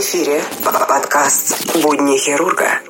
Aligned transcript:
эфире 0.00 0.40
подкаст 0.64 1.76
«Будни 1.82 2.16
хирурга». 2.16 2.80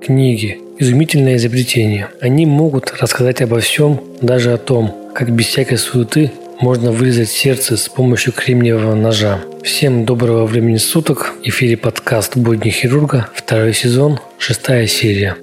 Книги– 0.00 0.60
изумительное 0.78 1.36
изобретение. 1.36 2.08
Они 2.20 2.46
могут 2.46 2.90
рассказать 3.00 3.42
обо 3.42 3.60
всем, 3.60 4.00
даже 4.20 4.52
о 4.52 4.58
том, 4.58 5.12
как 5.14 5.30
без 5.30 5.46
всякой 5.46 5.78
суеты 5.78 6.32
можно 6.60 6.90
вырезать 6.90 7.28
сердце 7.28 7.76
с 7.76 7.88
помощью 7.88 8.32
кремниевого 8.32 8.96
ножа. 8.96 9.40
Всем 9.62 10.04
доброго 10.04 10.44
времени 10.46 10.78
суток. 10.78 11.34
В 11.44 11.48
эфире 11.48 11.76
подкаст 11.76 12.36
«Будни 12.36 12.70
хирурга», 12.70 13.28
второй 13.34 13.72
сезон, 13.72 14.18
шестая 14.38 14.88
серия. 14.88 15.36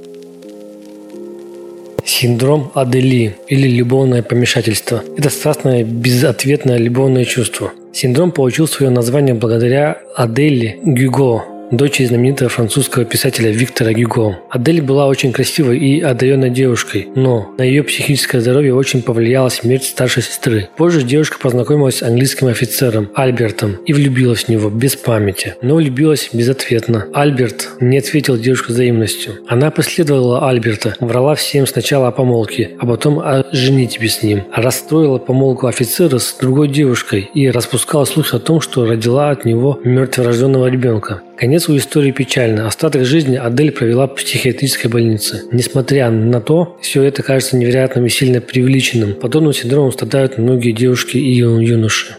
Синдром 2.20 2.72
Адели 2.74 3.36
или 3.48 3.68
любовное 3.68 4.24
помешательство– 4.24 5.04
это 5.18 5.30
страстное 5.30 5.84
безответное 5.84 6.80
любовное 6.80 7.26
чувство. 7.26 7.74
Синдром 7.94 8.32
получил 8.32 8.68
свое 8.68 8.92
название 8.92 9.36
благодаря 9.36 10.00
Адели 10.16 10.80
Гюго, 10.84 11.44
дочери 11.72 12.06
знаменитого 12.06 12.50
французского 12.50 13.06
писателя 13.06 13.52
Виктора 13.52 13.92
Гюго. 13.92 14.40
Адель 14.50 14.82
была 14.82 15.08
очень 15.08 15.32
красивой 15.32 15.80
и 15.80 16.02
одаренной 16.02 16.50
девушкой, 16.50 17.08
но 17.16 17.54
на 17.58 17.64
ее 17.64 17.84
психическое 17.84 18.42
здоровье 18.42 18.74
очень 18.74 19.02
повлияла 19.02 19.50
смерть 19.50 19.84
старшей 19.84 20.24
сестры. 20.24 20.70
Позже 20.78 21.04
девушка 21.04 21.38
познакомилась 21.40 21.98
с 21.98 22.04
английским 22.04 22.48
офицером 22.48 23.10
Альбертом 23.16 23.78
и 23.86 23.94
влюбилась 23.94 24.46
в 24.46 24.50
него 24.50 24.70
без 24.70 24.96
памяти, 24.96 25.56
но 25.62 25.76
влюбилась 25.76 26.30
безответно. 26.34 27.08
Альберт 27.14 27.70
не 27.82 27.98
ответил 27.98 28.38
девушке 28.38 28.74
взаимностью. 28.74 29.36
Она 29.48 29.72
последовала 29.72 30.50
Альберта, 30.50 30.96
врала 31.00 31.36
всем 31.36 31.68
сначала 31.68 32.08
о 32.08 32.12
помолвке, 32.12 32.72
а 32.80 32.86
потом 32.86 33.20
о 33.20 33.46
женитьбе 33.52 34.08
с 34.08 34.24
ним. 34.24 34.44
Расстроила 34.54 35.18
помолвку 35.18 35.68
офицера 35.68 36.18
с 36.18 36.36
другой 36.40 36.70
девушкой 36.70 37.30
и 37.34 37.50
распускала 37.50 38.06
слухи 38.06 38.36
о 38.36 38.40
том, 38.40 38.62
что 38.62 38.86
родила 38.86 39.30
от 39.30 39.46
него 39.46 39.80
мертворожденного 39.84 40.68
ребенка. 40.68 41.22
Конец 41.38 41.70
у 41.70 41.78
истории 41.78 42.10
печальный. 42.10 42.66
Остаток 42.66 43.06
жизни 43.06 43.36
Адель 43.36 43.72
провела 43.72 44.08
в 44.08 44.16
психиатрической 44.16 44.90
больнице. 44.90 45.44
Несмотря 45.52 46.10
на 46.10 46.42
то, 46.42 46.78
все 46.82 47.04
это 47.04 47.22
кажется 47.22 47.58
невероятным 47.58 48.08
и 48.08 48.10
сильно 48.10 48.42
преувеличенным. 48.42 49.14
Подобным 49.14 49.54
синдромом 49.54 49.92
страдают 49.92 50.40
многие 50.40 50.72
девушки 50.72 51.18
и 51.18 51.36
юноши. 51.36 52.16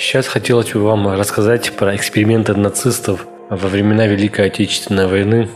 Сейчас 0.00 0.26
хотелось 0.26 0.72
бы 0.72 0.80
вам 0.80 1.06
рассказать 1.16 1.70
про 1.72 1.94
эксперименты 1.94 2.54
нацистов 2.56 3.24
во 3.48 3.68
времена 3.68 4.08
Великой 4.08 4.46
Отечественной 4.46 5.06
войны 5.06 5.48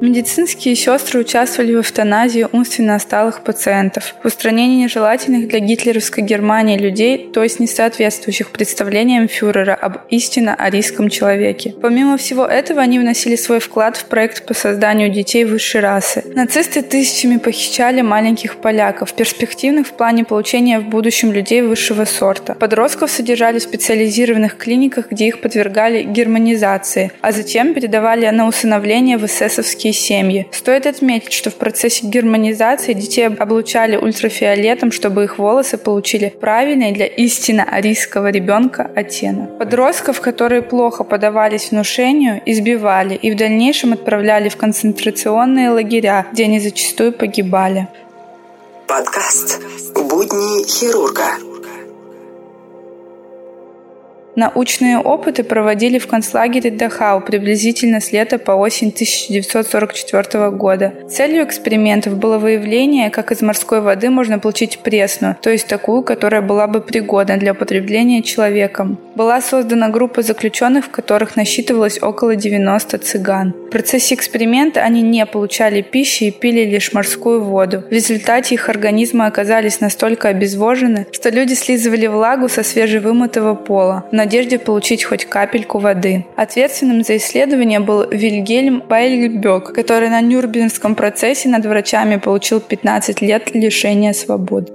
Медицинские 0.00 0.76
сестры 0.76 1.18
участвовали 1.18 1.74
в 1.74 1.80
эвтаназии 1.80 2.46
умственно 2.52 2.94
осталых 2.94 3.42
пациентов, 3.42 4.14
в 4.22 4.26
устранении 4.26 4.84
нежелательных 4.84 5.48
для 5.48 5.58
гитлеровской 5.58 6.22
Германии 6.22 6.78
людей, 6.78 7.30
то 7.34 7.42
есть 7.42 7.58
несоответствующих 7.58 8.50
представлениям 8.50 9.26
фюрера 9.26 9.74
об 9.74 9.98
истинно 10.08 10.54
арийском 10.54 11.08
человеке. 11.08 11.74
Помимо 11.82 12.16
всего 12.16 12.44
этого, 12.44 12.80
они 12.80 13.00
вносили 13.00 13.34
свой 13.34 13.58
вклад 13.58 13.96
в 13.96 14.04
проект 14.04 14.46
по 14.46 14.54
созданию 14.54 15.10
детей 15.10 15.44
высшей 15.44 15.80
расы. 15.80 16.22
Нацисты 16.32 16.82
тысячами 16.82 17.38
похищали 17.38 18.00
маленьких 18.00 18.56
поляков, 18.56 19.12
перспективных 19.14 19.88
в 19.88 19.92
плане 19.94 20.24
получения 20.24 20.78
в 20.78 20.84
будущем 20.84 21.32
людей 21.32 21.62
высшего 21.62 22.04
сорта. 22.04 22.54
Подростков 22.54 23.10
содержали 23.10 23.58
в 23.58 23.62
специализированных 23.62 24.56
клиниках, 24.56 25.10
где 25.10 25.26
их 25.26 25.40
подвергали 25.40 26.04
германизации, 26.04 27.10
а 27.20 27.32
затем 27.32 27.74
передавали 27.74 28.28
на 28.28 28.46
усыновление 28.46 29.18
в 29.18 29.26
эсэсовские 29.26 29.87
арийские 29.88 29.92
семьи. 29.92 30.48
Стоит 30.52 30.86
отметить, 30.86 31.32
что 31.32 31.50
в 31.50 31.54
процессе 31.54 32.06
германизации 32.06 32.92
детей 32.92 33.26
облучали 33.26 33.96
ультрафиолетом, 33.96 34.92
чтобы 34.92 35.24
их 35.24 35.38
волосы 35.38 35.78
получили 35.78 36.28
правильный 36.40 36.92
для 36.92 37.06
истинно 37.06 37.64
арийского 37.64 38.30
ребенка 38.30 38.90
оттенок. 38.94 39.58
Подростков, 39.58 40.20
которые 40.20 40.62
плохо 40.62 41.04
подавались 41.04 41.70
внушению, 41.70 42.40
избивали 42.46 43.14
и 43.14 43.30
в 43.30 43.36
дальнейшем 43.36 43.92
отправляли 43.92 44.48
в 44.48 44.56
концентрационные 44.56 45.70
лагеря, 45.70 46.26
где 46.32 46.44
они 46.44 46.60
зачастую 46.60 47.12
погибали. 47.12 47.88
Подкаст 48.86 49.60
«Будни 49.94 50.64
хирурга» 50.66 51.47
Научные 54.38 54.98
опыты 54.98 55.42
проводили 55.42 55.98
в 55.98 56.06
концлагере 56.06 56.70
Дахау 56.70 57.20
приблизительно 57.20 57.98
с 57.98 58.12
лета 58.12 58.38
по 58.38 58.52
осень 58.52 58.90
1944 58.90 60.50
года. 60.50 60.92
Целью 61.10 61.42
экспериментов 61.42 62.16
было 62.16 62.38
выявление, 62.38 63.10
как 63.10 63.32
из 63.32 63.42
морской 63.42 63.80
воды 63.80 64.10
можно 64.10 64.38
получить 64.38 64.78
пресную, 64.78 65.36
то 65.42 65.50
есть 65.50 65.66
такую, 65.66 66.04
которая 66.04 66.40
была 66.40 66.68
бы 66.68 66.80
пригодна 66.80 67.36
для 67.36 67.50
употребления 67.50 68.22
человеком. 68.22 68.96
Была 69.16 69.40
создана 69.40 69.88
группа 69.88 70.22
заключенных, 70.22 70.84
в 70.84 70.90
которых 70.90 71.34
насчитывалось 71.34 72.00
около 72.00 72.36
90 72.36 72.96
цыган. 72.98 73.52
В 73.66 73.70
процессе 73.70 74.14
эксперимента 74.14 74.82
они 74.82 75.02
не 75.02 75.26
получали 75.26 75.82
пищи 75.82 76.24
и 76.24 76.30
пили 76.30 76.64
лишь 76.64 76.92
морскую 76.92 77.42
воду. 77.42 77.82
В 77.90 77.92
результате 77.92 78.54
их 78.54 78.68
организмы 78.68 79.26
оказались 79.26 79.80
настолько 79.80 80.28
обезвожены, 80.28 81.08
что 81.10 81.28
люди 81.30 81.54
слизывали 81.54 82.06
влагу 82.06 82.48
со 82.48 82.62
свежевымытого 82.62 83.56
пола. 83.56 84.04
В 84.12 84.14
надежде 84.28 84.58
получить 84.58 85.04
хоть 85.04 85.24
капельку 85.24 85.78
воды. 85.78 86.26
Ответственным 86.36 87.02
за 87.02 87.16
исследование 87.16 87.80
был 87.80 88.04
Вильгельм 88.10 88.82
Байльбек, 88.86 89.72
который 89.72 90.10
на 90.10 90.20
Нюрнбергском 90.20 90.94
процессе 90.94 91.48
над 91.48 91.64
врачами 91.64 92.16
получил 92.16 92.60
15 92.60 93.22
лет 93.22 93.54
лишения 93.54 94.12
свободы. 94.12 94.70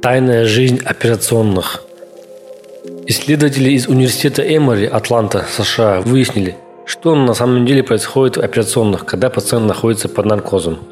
Тайная 0.00 0.44
жизнь 0.44 0.80
операционных. 0.84 1.84
Исследователи 3.08 3.70
из 3.72 3.88
университета 3.88 4.42
Эмори, 4.42 4.86
Атланта, 4.86 5.46
США, 5.50 6.00
выяснили, 6.00 6.54
что 6.86 7.16
на 7.16 7.34
самом 7.34 7.66
деле 7.66 7.82
происходит 7.82 8.36
в 8.36 8.40
операционных, 8.40 9.04
когда 9.04 9.30
пациент 9.30 9.66
находится 9.66 10.08
под 10.08 10.26
наркозом. 10.26 10.91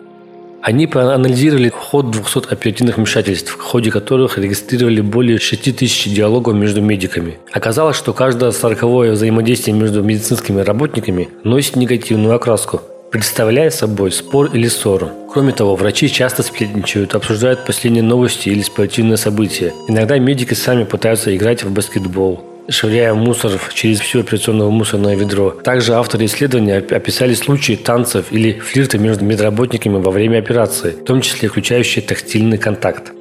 Они 0.62 0.86
проанализировали 0.86 1.70
ход 1.70 2.10
200 2.10 2.52
оперативных 2.52 2.98
вмешательств, 2.98 3.56
в 3.56 3.62
ходе 3.62 3.90
которых 3.90 4.36
регистрировали 4.36 5.00
более 5.00 5.38
6 5.38 5.76
тысяч 5.76 6.12
диалогов 6.12 6.54
между 6.54 6.82
медиками. 6.82 7.38
Оказалось, 7.52 7.96
что 7.96 8.12
каждое 8.12 8.50
сороковое 8.50 9.12
взаимодействие 9.12 9.74
между 9.74 10.02
медицинскими 10.02 10.60
работниками 10.60 11.28
носит 11.44 11.76
негативную 11.76 12.34
окраску, 12.34 12.82
представляя 13.10 13.70
собой 13.70 14.12
спор 14.12 14.50
или 14.52 14.68
ссору. 14.68 15.10
Кроме 15.32 15.52
того, 15.52 15.76
врачи 15.76 16.10
часто 16.10 16.42
сплетничают, 16.42 17.14
обсуждают 17.14 17.64
последние 17.64 18.02
новости 18.02 18.50
или 18.50 18.60
спортивные 18.60 19.16
события. 19.16 19.72
Иногда 19.88 20.18
медики 20.18 20.54
сами 20.54 20.84
пытаются 20.84 21.34
играть 21.34 21.64
в 21.64 21.72
баскетбол, 21.72 22.49
швыряя 22.68 23.14
мусор 23.14 23.52
через 23.72 24.00
всю 24.00 24.20
операционное 24.20 24.68
мусорное 24.68 25.16
ведро. 25.16 25.50
Также 25.50 25.94
авторы 25.94 26.26
исследования 26.26 26.76
описали 26.78 27.34
случаи 27.34 27.74
танцев 27.74 28.26
или 28.30 28.58
флирта 28.58 28.98
между 28.98 29.24
медработниками 29.24 29.98
во 29.98 30.10
время 30.10 30.38
операции, 30.38 30.90
в 30.90 31.04
том 31.04 31.20
числе 31.20 31.48
включающие 31.48 32.04
тактильный 32.04 32.58
контакт. 32.58 33.12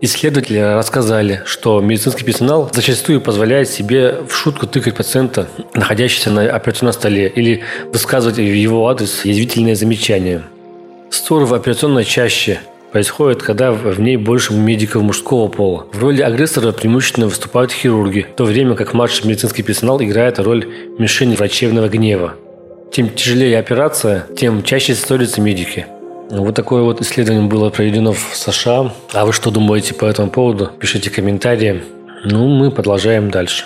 Исследователи 0.00 0.58
рассказали, 0.58 1.42
что 1.44 1.80
медицинский 1.80 2.24
персонал 2.24 2.70
зачастую 2.72 3.20
позволяет 3.20 3.68
себе 3.68 4.18
в 4.28 4.32
шутку 4.32 4.68
тыкать 4.68 4.94
пациента, 4.94 5.48
находящегося 5.74 6.30
на 6.30 6.42
операционном 6.42 6.92
столе, 6.92 7.28
или 7.28 7.64
высказывать 7.92 8.36
в 8.36 8.40
его 8.40 8.88
адрес 8.88 9.24
язвительные 9.24 9.74
замечания. 9.74 10.42
Ссоры 11.10 11.46
в 11.46 11.54
операционной 11.54 12.04
чаще 12.04 12.60
происходит, 12.92 13.42
когда 13.42 13.72
в 13.72 14.00
ней 14.00 14.16
больше 14.16 14.52
медиков 14.52 15.02
мужского 15.02 15.48
пола. 15.48 15.86
В 15.92 15.98
роли 16.00 16.22
агрессора 16.22 16.72
преимущественно 16.72 17.26
выступают 17.26 17.72
хирурги, 17.72 18.26
в 18.32 18.36
то 18.36 18.44
время 18.44 18.74
как 18.74 18.94
младший 18.94 19.26
медицинский 19.26 19.62
персонал 19.62 20.00
играет 20.02 20.38
роль 20.38 20.66
мишени 20.98 21.34
врачебного 21.34 21.88
гнева. 21.88 22.34
Тем 22.92 23.10
тяжелее 23.10 23.58
операция, 23.58 24.26
тем 24.36 24.62
чаще 24.62 24.94
ссорятся 24.94 25.40
медики. 25.40 25.86
Вот 26.30 26.54
такое 26.54 26.82
вот 26.82 27.00
исследование 27.00 27.48
было 27.48 27.70
проведено 27.70 28.12
в 28.12 28.30
США. 28.34 28.92
А 29.12 29.24
вы 29.24 29.32
что 29.32 29.50
думаете 29.50 29.94
по 29.94 30.04
этому 30.04 30.30
поводу? 30.30 30.70
Пишите 30.78 31.10
комментарии. 31.10 31.82
Ну, 32.24 32.48
мы 32.48 32.70
продолжаем 32.70 33.30
дальше. 33.30 33.64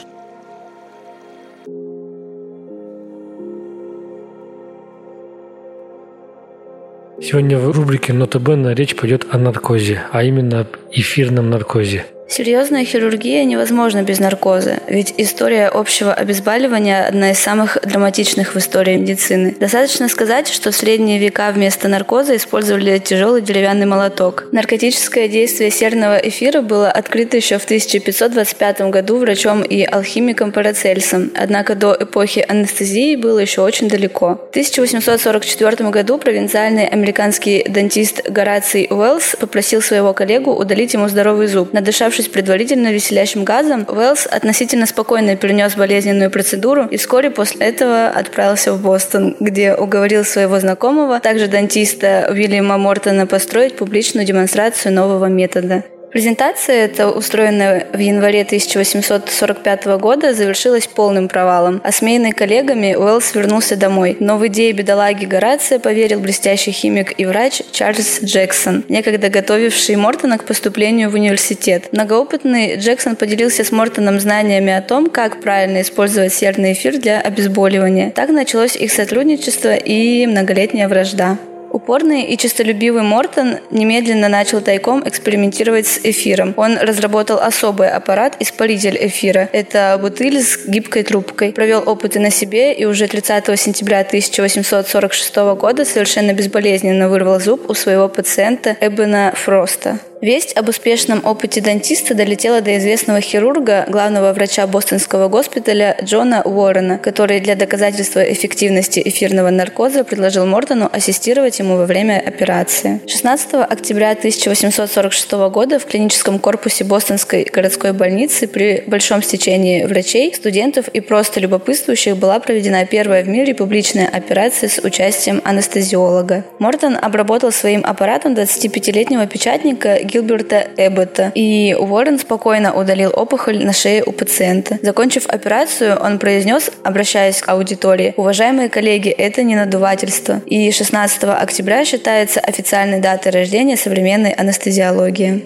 Сегодня 7.25 7.57
в 7.57 7.71
рубрике 7.71 8.13
«Нота 8.13 8.41
Бена» 8.41 8.73
речь 8.73 8.97
пойдет 8.97 9.27
о 9.31 9.39
наркозе, 9.39 10.03
а 10.11 10.25
именно 10.25 10.63
об 10.63 10.67
эфирном 10.91 11.51
наркозе. 11.51 12.05
Серьезная 12.33 12.87
хирургия 12.87 13.45
невозможна 13.45 14.03
без 14.03 14.19
наркоза, 14.19 14.79
ведь 14.89 15.13
история 15.19 15.67
общего 15.69 16.15
обезболивания– 16.15 17.07
одна 17.07 17.33
из 17.33 17.39
самых 17.39 17.77
драматичных 17.83 18.55
в 18.55 18.57
истории 18.57 18.97
медицины. 18.97 19.55
Достаточно 19.61 20.09
сказать, 20.09 20.49
что 20.49 20.71
в 20.71 20.75
средние 20.75 21.19
века 21.19 21.53
вместо 21.53 21.89
наркоза 21.89 22.37
использовали 22.37 22.97
тяжелый 22.97 23.43
деревянный 23.43 23.85
молоток. 23.85 24.47
Наркотическое 24.51 25.29
действие 25.29 25.71
серного 25.71 26.17
эфира 26.17 26.63
было 26.63 26.91
открыто 26.91 27.37
еще 27.37 27.59
в 27.59 27.65
1525 27.65 28.81
году 28.89 29.19
врачом 29.19 29.63
и 29.63 29.83
алхимиком 29.83 30.53
Парацельсом, 30.53 31.33
однако 31.37 31.75
до 31.75 31.95
эпохи 32.01 32.43
анестезии 32.49 33.15
было 33.15 33.41
еще 33.41 33.61
очень 33.61 33.91
далеко. 33.91 34.41
В 34.47 34.51
1844 34.53 35.91
году 35.91 36.17
провинциальный 36.17 36.87
американский 36.87 37.63
дантист 37.69 38.27
Гораций 38.27 38.87
Уэллс 38.89 39.37
попросил 39.39 39.83
своего 39.83 40.15
коллегу 40.15 40.55
удалить 40.55 40.95
ему 40.95 41.11
здоровый 41.11 41.47
зуб. 41.47 41.75
Надышавшись 41.75 42.22
Подвергнувшись 42.23 42.29
предварительно 42.29 42.93
веселящим 42.93 43.45
газам, 43.45 43.85
Уэллс 43.89 44.27
относительно 44.27 44.87
спокойно 44.87 45.37
перенес 45.37 45.75
болезненную 45.75 46.31
процедуру 46.31 46.87
и 46.91 46.97
вскоре 46.97 47.31
после 47.31 47.67
этого 47.67 48.09
отправился 48.09 48.73
в 48.73 48.83
Бостон, 48.83 49.37
где 49.41 49.75
уговорил 49.75 50.25
своего 50.25 50.61
знакомого, 50.61 51.21
также 51.21 51.49
дантиста 51.49 52.29
Уильяма 52.31 52.79
Мортона, 52.79 53.27
построить 53.27 53.77
публичную 53.77 54.27
демонстрацию 54.27 54.93
нового 54.95 55.27
метода. 55.27 55.85
Презентация 56.13 56.85
эта, 56.85 57.09
устроенная 57.09 57.87
в 57.91 57.99
январе 57.99 58.43
1845 58.43 59.87
года, 59.99 60.35
завершилась 60.35 60.87
полным 60.87 61.27
провалом. 61.27 61.81
Осмеянный 61.83 62.33
коллегами, 62.33 62.95
Уэллс 62.95 63.35
вернулся 63.35 63.77
домой. 63.77 64.19
Но 64.21 64.37
в 64.37 64.47
идеи 64.49 64.73
бедолаги 64.73 65.25
Горация 65.25 65.79
поверил 65.79 66.21
блестящий 66.21 66.71
химик 66.71 67.19
и 67.19 67.25
врач 67.25 67.63
Чарльз 67.73 68.23
Джексон, 68.23 68.85
некогда 68.91 69.31
готовивший 69.31 69.97
Мортона 69.97 70.37
к 70.37 70.45
поступлению 70.45 71.09
в 71.09 71.15
университет. 71.15 71.89
Многоопытный 71.93 72.77
Джексон 72.77 73.17
поделился 73.17 73.65
с 73.65 73.73
Мортоном 73.73 74.21
знаниями 74.21 74.75
о 74.75 74.83
том, 74.83 75.09
как 75.09 75.41
правильно 75.41 75.81
использовать 75.81 76.35
серный 76.35 76.75
эфир 76.75 76.99
для 76.99 77.23
обезболивания. 77.23 78.11
Так 78.11 78.29
началось 78.29 78.77
их 78.77 78.93
сотрудничество 78.93 79.75
и 79.75 80.27
многолетняя 80.27 80.89
вражда. 80.89 81.39
Упорный 81.73 82.25
и 82.25 82.37
честолюбивый 82.37 83.03
Мортон 83.03 83.57
немедленно 83.71 84.29
начал 84.29 84.61
тайком 84.61 85.09
экспериментировать 85.09 85.87
с 85.87 85.99
эфиром. 86.03 86.53
Он 86.57 86.77
разработал 86.77 87.39
особый 87.39 87.89
аппарат 87.89 88.37
испаритель 88.41 88.99
эфира. 89.01 89.49
Это 89.53 89.99
бутыль 90.01 90.43
с 90.43 90.67
гибкой 90.67 91.03
трубкой. 91.03 91.53
Провел 91.53 91.83
опыты 91.87 92.21
на 92.21 92.31
себе 92.31 92.75
и 92.75 92.85
уже 92.85 93.09
30 93.09 93.59
сентября 93.59 94.01
1846 94.01 95.37
года 95.59 95.87
совершенно 95.87 96.35
безболезненно 96.35 97.09
вырвал 97.09 97.41
зуб 97.41 97.71
у 97.71 97.75
своего 97.75 98.09
пациента 98.09 98.77
Эбена 98.81 99.33
Фроста. 99.35 99.99
Весть 100.23 100.57
об 100.57 100.69
успешном 100.69 101.21
опыте 101.25 101.61
дантиста 101.61 102.15
долетела 102.15 102.61
до 102.61 102.79
известного 102.79 103.21
хирурга, 103.21 103.87
главного 103.89 104.33
врача 104.33 104.65
бостонского 104.69 105.27
госпиталя 105.27 105.97
Джона 106.01 106.43
Уоррена, 106.45 106.99
который 106.99 107.41
для 107.41 107.57
доказательства 107.57 108.21
эффективности 108.21 109.03
эфирного 109.05 109.51
наркоза 109.51 110.05
предложил 110.05 110.47
Мортону 110.47 110.89
ассистировать 110.93 111.59
ему 111.59 111.77
во 111.77 111.87
время 111.87 112.23
операции. 112.25 113.01
16 113.09 113.55
октября 113.69 114.13
1846 114.13 115.33
года 115.51 115.81
в 115.81 115.87
клиническом 115.87 116.39
корпусе 116.39 116.85
Бостонской 116.85 117.43
городской 117.53 117.93
больницы 117.93 118.47
при 118.47 118.85
большом 118.87 119.25
стечении 119.25 119.83
врачей, 119.87 120.33
студентов 120.37 120.87
и 120.87 121.01
просто 121.01 121.41
любопытствующих 121.41 122.17
была 122.17 122.39
проведена 122.39 122.87
первая 122.87 123.25
в 123.25 123.29
мире 123.29 123.57
публичная 123.57 124.07
операция 124.07 124.69
с 124.69 124.79
участием 124.79 125.43
анестезиолога. 125.45 126.45
Мортон 126.61 126.97
обработал 127.03 127.51
своим 127.51 127.85
аппаратом 127.85 128.35
25-летнего 128.35 129.27
печатника 129.27 129.99
Гилберта 130.13 130.69
Эббота. 130.77 131.33
И 131.35 131.75
Уоррен 131.79 132.19
спокойно 132.19 132.75
удалил 132.75 133.13
опухоль 133.15 133.65
на 133.65 133.73
шее 133.73 134.03
у 134.05 134.13
пациента. 134.13 134.79
Закончив 134.83 135.27
операцию, 135.27 135.99
он 135.99 136.19
произнес, 136.19 136.71
обращаясь 136.85 137.41
к 137.41 137.49
аудитории, 137.49 138.15
«Уважаемые 138.17 138.69
коллеги, 138.69 139.09
это 139.09 139.43
не 139.43 139.57
надувательство». 139.57 140.41
И 140.47 140.71
16 140.71 141.25
октября 141.25 141.85
считается 141.85 142.41
официальной 142.41 143.01
датой 143.01 143.33
рождения 143.33 143.77
современной 143.77 144.33
анестезиологии. 144.33 145.45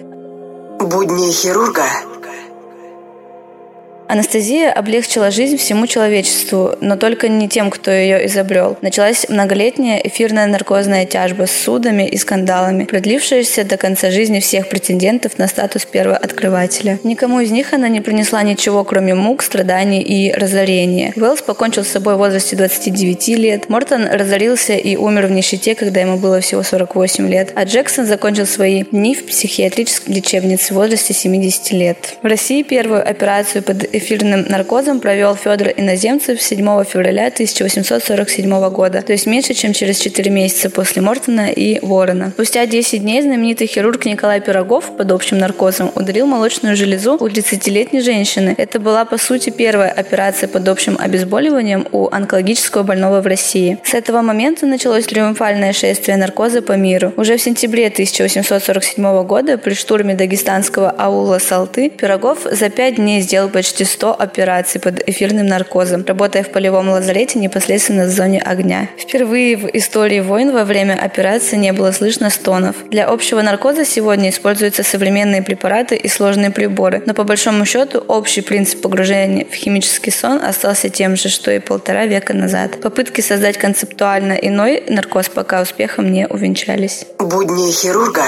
Будни 0.79 1.31
хирурга 1.31 1.85
Анестезия 4.07 4.71
облегчила 4.71 5.31
жизнь 5.31 5.57
всему 5.57 5.85
человечеству, 5.85 6.75
но 6.79 6.95
только 6.95 7.27
не 7.27 7.49
тем, 7.49 7.69
кто 7.69 7.91
ее 7.91 8.25
изобрел. 8.27 8.77
Началась 8.81 9.27
многолетняя 9.27 9.99
эфирная 9.99 10.47
наркозная 10.47 11.05
тяжба 11.05 11.45
с 11.45 11.51
судами 11.51 12.07
и 12.07 12.17
скандалами, 12.17 12.85
продлившаяся 12.85 13.65
до 13.65 13.75
конца 13.75 14.09
жизни 14.09 14.39
всех 14.39 14.69
претендентов 14.69 15.37
на 15.37 15.47
статус 15.47 15.85
первооткрывателя. 15.85 16.99
Никому 17.03 17.41
из 17.41 17.51
них 17.51 17.73
она 17.73 17.89
не 17.89 17.99
принесла 17.99 18.43
ничего, 18.43 18.85
кроме 18.85 19.13
мук, 19.13 19.43
страданий 19.43 20.01
и 20.01 20.31
разорения. 20.31 21.11
Уэллс 21.17 21.41
покончил 21.41 21.83
с 21.83 21.89
собой 21.89 22.15
в 22.15 22.19
возрасте 22.19 22.55
29 22.55 23.27
лет, 23.37 23.69
Мортон 23.69 24.07
разорился 24.07 24.73
и 24.73 24.95
умер 24.95 25.27
в 25.27 25.31
нищете, 25.31 25.75
когда 25.75 25.99
ему 25.99 26.17
было 26.17 26.39
всего 26.39 26.63
48 26.63 27.27
лет, 27.27 27.51
а 27.55 27.65
Джексон 27.65 28.05
закончил 28.05 28.45
свои 28.45 28.83
дни 28.83 29.15
в 29.15 29.25
психиатрической 29.25 30.15
лечебнице 30.15 30.73
в 30.73 30.77
возрасте 30.77 31.13
70 31.13 31.71
лет. 31.73 32.17
В 32.23 32.25
России 32.25 32.63
первую 32.63 33.07
операцию 33.07 33.63
под 33.63 33.96
эфирным 33.97 34.45
наркозом 34.47 34.99
провел 34.99 35.35
Федор 35.35 35.69
Иноземцев 35.75 36.41
7 36.41 36.83
февраля 36.85 37.27
1847 37.27 38.69
года, 38.69 39.01
то 39.01 39.11
есть 39.11 39.25
меньше, 39.25 39.53
чем 39.53 39.73
через 39.73 39.99
4 39.99 40.29
месяца 40.31 40.69
после 40.69 41.01
Мортона 41.01 41.49
и 41.49 41.79
Ворона. 41.85 42.31
Спустя 42.31 42.65
10 42.65 43.01
дней 43.01 43.21
знаменитый 43.21 43.67
хирург 43.67 44.05
Николай 44.05 44.41
Пирогов 44.41 44.95
под 44.97 45.11
общим 45.11 45.37
наркозом 45.37 45.91
удалил 45.95 46.25
молочную 46.25 46.75
железу 46.75 47.17
у 47.19 47.27
30-летней 47.27 48.01
женщины. 48.01 48.55
Это 48.57 48.79
была, 48.79 49.05
по 49.05 49.17
сути, 49.17 49.49
первая 49.49 49.91
операция 49.91 50.47
под 50.47 50.67
общим 50.67 50.97
обезболиванием 50.99 51.87
у 51.91 52.07
онкологического 52.09 52.83
больного 52.83 53.21
в 53.21 53.27
России. 53.27 53.77
С 53.83 53.93
этого 53.93 54.21
момента 54.21 54.65
началось 54.65 55.05
триумфальное 55.05 55.73
шествие 55.73 56.17
наркоза 56.17 56.61
по 56.61 56.73
миру. 56.73 57.13
Уже 57.17 57.37
в 57.37 57.41
сентябре 57.41 57.87
1847 57.87 59.23
года 59.23 59.57
при 59.57 59.73
штурме 59.73 60.13
дагестанского 60.13 60.89
аула 60.89 61.39
Салты 61.39 61.89
Пирогов 61.89 62.39
за 62.49 62.69
пять 62.69 62.95
дней 62.95 63.21
сделал 63.21 63.49
почти 63.49 63.83
100 63.87 64.13
операций 64.19 64.79
под 64.79 65.07
эфирным 65.09 65.47
наркозом, 65.47 66.05
работая 66.05 66.43
в 66.43 66.51
полевом 66.51 66.89
лазарете 66.89 67.39
непосредственно 67.39 68.05
в 68.05 68.09
зоне 68.09 68.39
огня. 68.39 68.89
Впервые 68.97 69.57
в 69.57 69.65
истории 69.73 70.19
войн 70.19 70.51
во 70.51 70.63
время 70.63 70.93
операции 70.93 71.55
не 71.55 71.73
было 71.73 71.91
слышно 71.91 72.29
стонов. 72.29 72.75
Для 72.89 73.07
общего 73.07 73.41
наркоза 73.41 73.85
сегодня 73.85 74.29
используются 74.29 74.83
современные 74.83 75.41
препараты 75.41 75.95
и 75.95 76.07
сложные 76.07 76.51
приборы, 76.51 77.01
но 77.05 77.13
по 77.13 77.23
большому 77.23 77.65
счету 77.65 77.99
общий 77.99 78.41
принцип 78.41 78.81
погружения 78.81 79.45
в 79.45 79.53
химический 79.53 80.11
сон 80.11 80.43
остался 80.43 80.89
тем 80.89 81.15
же, 81.15 81.29
что 81.29 81.51
и 81.51 81.59
полтора 81.59 82.05
века 82.05 82.33
назад. 82.33 82.79
Попытки 82.81 83.21
создать 83.21 83.57
концептуально 83.57 84.33
иной 84.33 84.83
наркоз 84.87 85.29
пока 85.29 85.61
успехом 85.61 86.11
не 86.11 86.27
увенчались. 86.27 87.05
Будни 87.19 87.71
хирурга 87.71 88.23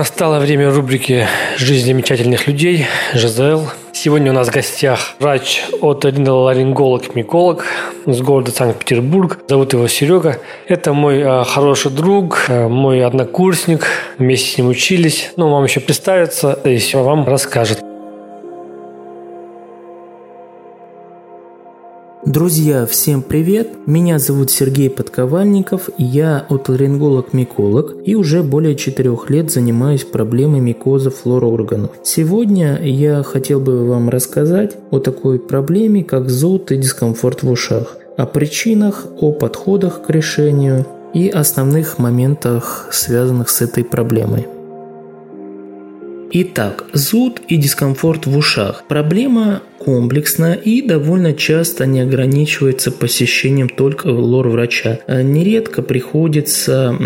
Настало 0.00 0.38
время 0.38 0.70
рубрики 0.70 1.26
«Жизнь 1.58 1.84
замечательных 1.84 2.46
людей» 2.46 2.86
Жизел. 3.12 3.68
Сегодня 3.92 4.30
у 4.30 4.34
нас 4.34 4.48
в 4.48 4.50
гостях 4.50 5.14
врач 5.18 5.62
от 5.82 6.04
ларинголог-миколог 6.04 7.66
из 8.06 8.22
города 8.22 8.50
Санкт-Петербург. 8.50 9.40
Зовут 9.46 9.74
его 9.74 9.86
Серега. 9.88 10.38
Это 10.68 10.94
мой 10.94 11.18
э, 11.18 11.44
хороший 11.44 11.90
друг, 11.90 12.46
э, 12.48 12.66
мой 12.66 13.04
однокурсник. 13.04 13.88
Вместе 14.16 14.54
с 14.54 14.56
ним 14.56 14.68
учились. 14.68 15.32
Ну, 15.36 15.50
вам 15.50 15.64
еще 15.64 15.80
представится 15.80 16.58
и 16.64 16.78
все 16.78 17.02
вам 17.02 17.26
расскажет. 17.26 17.89
Друзья, 22.26 22.84
всем 22.84 23.22
привет! 23.22 23.86
Меня 23.86 24.18
зовут 24.18 24.50
Сергей 24.50 24.90
Подковальников, 24.90 25.88
я 25.96 26.44
отоларинголог-миколог 26.50 27.94
и 28.04 28.14
уже 28.14 28.42
более 28.42 28.76
четырех 28.76 29.30
лет 29.30 29.50
занимаюсь 29.50 30.04
проблемой 30.04 30.60
микоза 30.60 31.10
флора 31.10 31.46
органов. 31.46 31.92
Сегодня 32.02 32.78
я 32.82 33.22
хотел 33.22 33.58
бы 33.58 33.88
вам 33.88 34.10
рассказать 34.10 34.76
о 34.90 34.98
такой 34.98 35.38
проблеме, 35.38 36.04
как 36.04 36.28
зуд 36.28 36.70
и 36.72 36.76
дискомфорт 36.76 37.42
в 37.42 37.50
ушах, 37.50 37.96
о 38.18 38.26
причинах, 38.26 39.06
о 39.18 39.32
подходах 39.32 40.02
к 40.02 40.10
решению 40.10 40.84
и 41.14 41.30
основных 41.30 41.98
моментах, 41.98 42.88
связанных 42.92 43.48
с 43.48 43.62
этой 43.62 43.82
проблемой. 43.82 44.46
Итак, 46.32 46.84
зуд 46.92 47.40
и 47.48 47.56
дискомфорт 47.56 48.26
в 48.26 48.36
ушах. 48.36 48.84
Проблема 48.86 49.62
комплексна 49.78 50.52
и 50.52 50.80
довольно 50.80 51.32
часто 51.32 51.86
не 51.86 52.00
ограничивается 52.00 52.92
посещением 52.92 53.68
только 53.68 54.06
лор-врача. 54.06 55.00
Нередко 55.08 55.82
приходится 55.82 56.96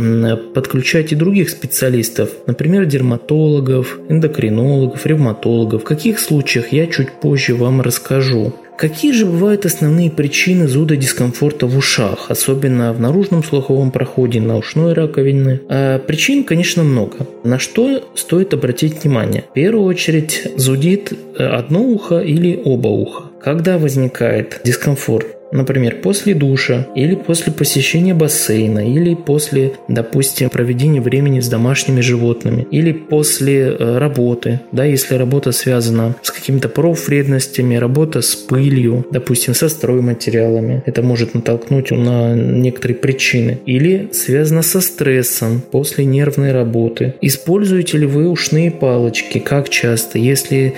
подключать 0.55 1.13
и 1.13 1.15
других 1.15 1.49
специалистов, 1.49 2.31
например, 2.47 2.85
дерматологов, 2.85 3.99
эндокринологов, 4.11 5.07
ревматологов. 5.07 5.83
В 5.83 5.85
каких 5.85 6.19
случаях 6.19 6.73
я 6.73 6.87
чуть 6.87 7.13
позже 7.13 7.55
вам 7.55 7.81
расскажу. 7.81 8.53
Какие 8.77 9.13
же 9.13 9.25
бывают 9.25 9.65
основные 9.67 10.11
причины 10.11 10.67
зуда 10.67 10.97
дискомфорта 10.97 11.67
в 11.67 11.77
ушах, 11.77 12.27
особенно 12.29 12.93
в 12.93 13.01
наружном 13.01 13.45
слуховом 13.45 13.93
проходе, 13.93 14.41
на 14.41 14.57
ушной 14.57 14.95
раковине? 14.95 15.61
А 15.69 16.01
причин, 16.01 16.43
конечно, 16.43 16.83
много. 16.83 17.27
На 17.45 17.61
что 17.61 18.03
стоит 18.15 18.53
обратить 18.53 19.05
внимание? 19.05 19.45
В 19.51 19.55
первую 19.55 19.85
очередь 19.85 20.49
зудит 20.57 21.13
одно 21.39 21.83
ухо 21.83 22.19
или 22.19 22.61
оба 22.65 22.89
уха. 22.89 23.25
Когда 23.41 23.79
возникает 23.79 24.61
дискомфорт 24.65 25.27
Например, 25.55 26.01
после 26.03 26.35
душа, 26.35 26.89
или 26.97 27.15
после 27.15 27.53
посещения 27.53 28.13
бассейна, 28.13 28.93
или 28.93 29.15
после, 29.15 29.75
допустим, 29.87 30.51
проведения 30.51 31.01
времени 31.01 31.39
с 31.39 31.49
домашними 31.49 32.01
животными, 32.01 32.67
или 32.73 32.91
после 32.91 33.69
э, 33.69 33.99
работы, 33.99 34.61
да, 34.73 34.85
если 34.85 35.15
работа 35.15 35.53
связана 35.53 36.17
с 36.23 36.33
какими-то 36.33 36.69
профвредностями, 36.69 37.77
работа 37.77 38.21
с 38.21 38.35
пылью, 38.35 39.07
допустим, 39.13 39.55
со 39.55 39.69
стройматериалами, 39.69 40.83
это 40.87 41.03
может 41.03 41.35
натолкнуть 41.35 41.93
на 41.93 42.35
некоторые 42.35 42.97
причины, 42.97 43.61
или 43.65 44.09
связано 44.13 44.63
со 44.63 44.81
стрессом 44.81 45.63
после 45.71 46.05
нервной 46.05 46.51
работы. 46.51 47.15
Используете 47.21 47.99
ли 47.99 48.07
вы 48.07 48.29
ушные 48.29 48.73
палочки, 48.73 49.39
как 49.39 49.69
часто, 49.69 50.19
если 50.19 50.75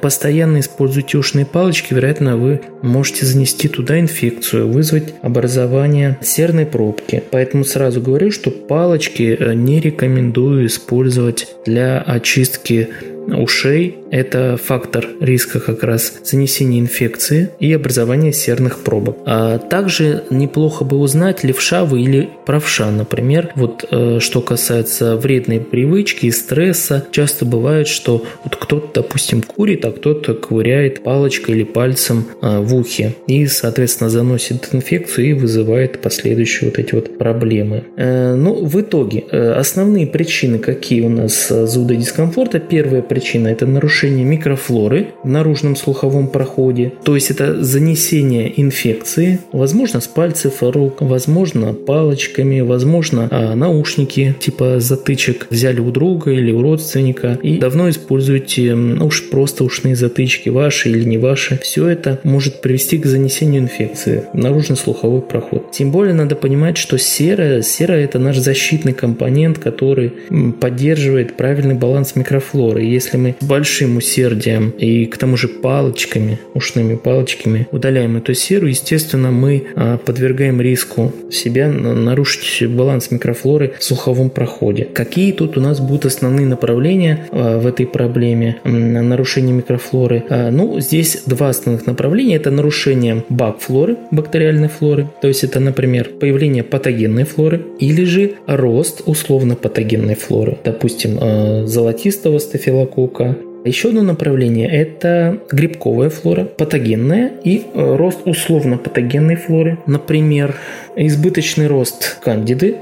постоянно 0.00 0.60
используете 0.60 1.18
ушные 1.18 1.46
палочки, 1.46 1.94
вероятно, 1.94 2.36
вы 2.36 2.60
можете 2.82 3.26
занести 3.26 3.68
туда 3.68 4.00
инфекцию, 4.00 4.68
вызвать 4.68 5.14
образование 5.22 6.18
серной 6.22 6.66
пробки. 6.66 7.22
Поэтому 7.30 7.64
сразу 7.64 8.00
говорю, 8.00 8.30
что 8.30 8.50
палочки 8.50 9.36
э, 9.38 9.54
не 9.54 9.80
рекомендую 9.80 10.66
использовать 10.66 11.48
для 11.66 12.00
очистки 12.00 12.88
ушей– 13.34 13.98
это 14.10 14.56
фактор 14.62 15.06
риска 15.20 15.60
как 15.60 15.82
раз 15.82 16.12
занесения 16.24 16.80
инфекции 16.80 17.50
и 17.58 17.72
образования 17.72 18.32
серных 18.32 18.80
пробок. 18.80 19.18
А 19.26 19.58
также 19.58 20.24
неплохо 20.30 20.84
бы 20.84 20.98
узнать, 20.98 21.44
левша 21.44 21.84
вы 21.84 22.02
или 22.02 22.28
правша, 22.46 22.90
например. 22.90 23.52
Вот 23.54 23.84
э, 23.90 24.18
что 24.20 24.40
касается 24.40 25.16
вредной 25.16 25.60
привычки 25.60 26.26
и 26.26 26.30
стресса, 26.30 27.06
часто 27.10 27.44
бывает, 27.44 27.88
что 27.88 28.24
вот 28.44 28.56
кто-то, 28.56 29.02
допустим, 29.02 29.42
курит, 29.42 29.84
а 29.84 29.92
кто-то 29.92 30.34
ковыряет 30.34 31.02
палочкой 31.02 31.56
или 31.56 31.64
пальцем 31.64 32.26
э, 32.40 32.58
в 32.60 32.74
ухе 32.74 33.14
и, 33.26 33.46
соответственно, 33.46 34.10
заносит 34.10 34.68
инфекцию 34.72 35.30
и 35.30 35.32
вызывает 35.34 36.00
последующие 36.00 36.70
вот 36.70 36.78
эти 36.78 36.94
вот 36.94 37.18
проблемы. 37.18 37.84
Э, 37.96 38.34
ну, 38.34 38.64
в 38.64 38.80
итоге, 38.80 39.20
основные 39.20 40.06
причины, 40.06 40.58
какие 40.58 41.02
у 41.02 41.08
нас 41.08 41.48
зуда 41.48 41.94
дискомфорта, 41.94 42.58
первая 42.58 43.02
причина 43.02 43.17
причина– 43.18 43.48
это 43.48 43.66
нарушение 43.66 44.24
микрофлоры 44.24 45.08
в 45.24 45.28
наружном 45.28 45.74
слуховом 45.74 46.28
проходе, 46.28 46.92
то 47.02 47.16
есть 47.16 47.30
это 47.30 47.62
занесение 47.64 48.60
инфекции, 48.60 49.40
возможно, 49.52 50.00
с 50.00 50.06
пальцев 50.06 50.62
рук, 50.62 51.00
возможно, 51.00 51.72
палочками, 51.72 52.60
возможно, 52.60 53.28
а, 53.30 53.56
наушники 53.56 54.36
типа 54.38 54.78
затычек 54.78 55.48
взяли 55.50 55.80
у 55.80 55.90
друга 55.90 56.30
или 56.30 56.52
у 56.52 56.62
родственника 56.62 57.38
и 57.42 57.58
давно 57.58 57.90
используете 57.90 58.74
ну, 58.74 59.10
просто 59.30 59.64
ушные 59.64 59.96
затычки, 59.96 60.48
ваши 60.48 60.90
или 60.90 61.04
не 61.04 61.18
ваши. 61.18 61.58
Все 61.62 61.88
это 61.88 62.20
может 62.22 62.60
привести 62.60 62.98
к 62.98 63.06
занесению 63.06 63.62
инфекции 63.62 64.24
в 64.32 64.38
наружный 64.38 64.76
слуховой 64.76 65.22
проход. 65.22 65.72
Тем 65.72 65.90
более 65.90 66.14
надо 66.14 66.36
понимать, 66.36 66.78
что 66.78 66.98
сера, 66.98 67.62
сера– 67.62 67.92
это 67.94 68.20
наш 68.20 68.38
защитный 68.38 68.92
компонент, 68.92 69.58
который 69.58 70.12
поддерживает 70.60 71.36
правильный 71.36 71.74
баланс 71.74 72.14
микрофлоры. 72.14 72.84
Если 72.98 73.16
мы 73.16 73.36
большим 73.40 73.96
усердием 73.96 74.70
и 74.70 75.06
к 75.06 75.18
тому 75.18 75.36
же 75.36 75.46
палочками, 75.46 76.40
ушными 76.52 76.96
палочками 76.96 77.68
удаляем 77.70 78.16
эту 78.16 78.34
серу, 78.34 78.66
естественно, 78.66 79.30
мы 79.30 79.66
а, 79.76 79.98
подвергаем 79.98 80.60
риску 80.60 81.12
себя 81.30 81.68
нарушить 81.68 82.68
баланс 82.68 83.12
микрофлоры 83.12 83.74
в 83.78 83.84
слуховом 83.84 84.30
проходе. 84.30 84.84
Какие 84.84 85.30
тут 85.30 85.56
у 85.56 85.60
нас 85.60 85.78
будут 85.78 86.06
основные 86.06 86.48
направления 86.48 87.28
а, 87.30 87.60
в 87.60 87.68
этой 87.68 87.86
проблеме 87.86 88.56
нарушения 88.64 89.52
микрофлоры? 89.52 90.24
А, 90.28 90.50
ну, 90.50 90.80
здесь 90.80 91.22
два 91.24 91.50
основных 91.50 91.86
направления. 91.86 92.34
Это 92.34 92.50
нарушение 92.50 93.22
бакфлоры, 93.28 93.96
бактериальной 94.10 94.68
флоры, 94.68 95.08
то 95.22 95.28
есть 95.28 95.44
это, 95.44 95.60
например, 95.60 96.10
появление 96.18 96.64
патогенной 96.64 97.22
флоры 97.22 97.64
или 97.78 98.02
же 98.02 98.32
рост 98.48 99.02
условно 99.06 99.54
патогенной 99.54 100.16
флоры, 100.16 100.58
допустим, 100.64 101.68
золотистого 101.68 102.38
стафилококка 102.38 102.87
кука. 102.88 103.36
Еще 103.64 103.88
одно 103.88 104.02
направление– 104.02 104.68
это 104.70 105.38
грибковая 105.50 106.10
флора, 106.10 106.44
патогенная 106.44 107.32
и 107.44 107.64
э, 107.74 107.96
рост 107.96 108.20
условно-патогенной 108.24 109.36
флоры. 109.36 109.78
Например, 109.86 110.54
избыточный 110.96 111.66
рост 111.66 112.18
кандиды, 112.20 112.76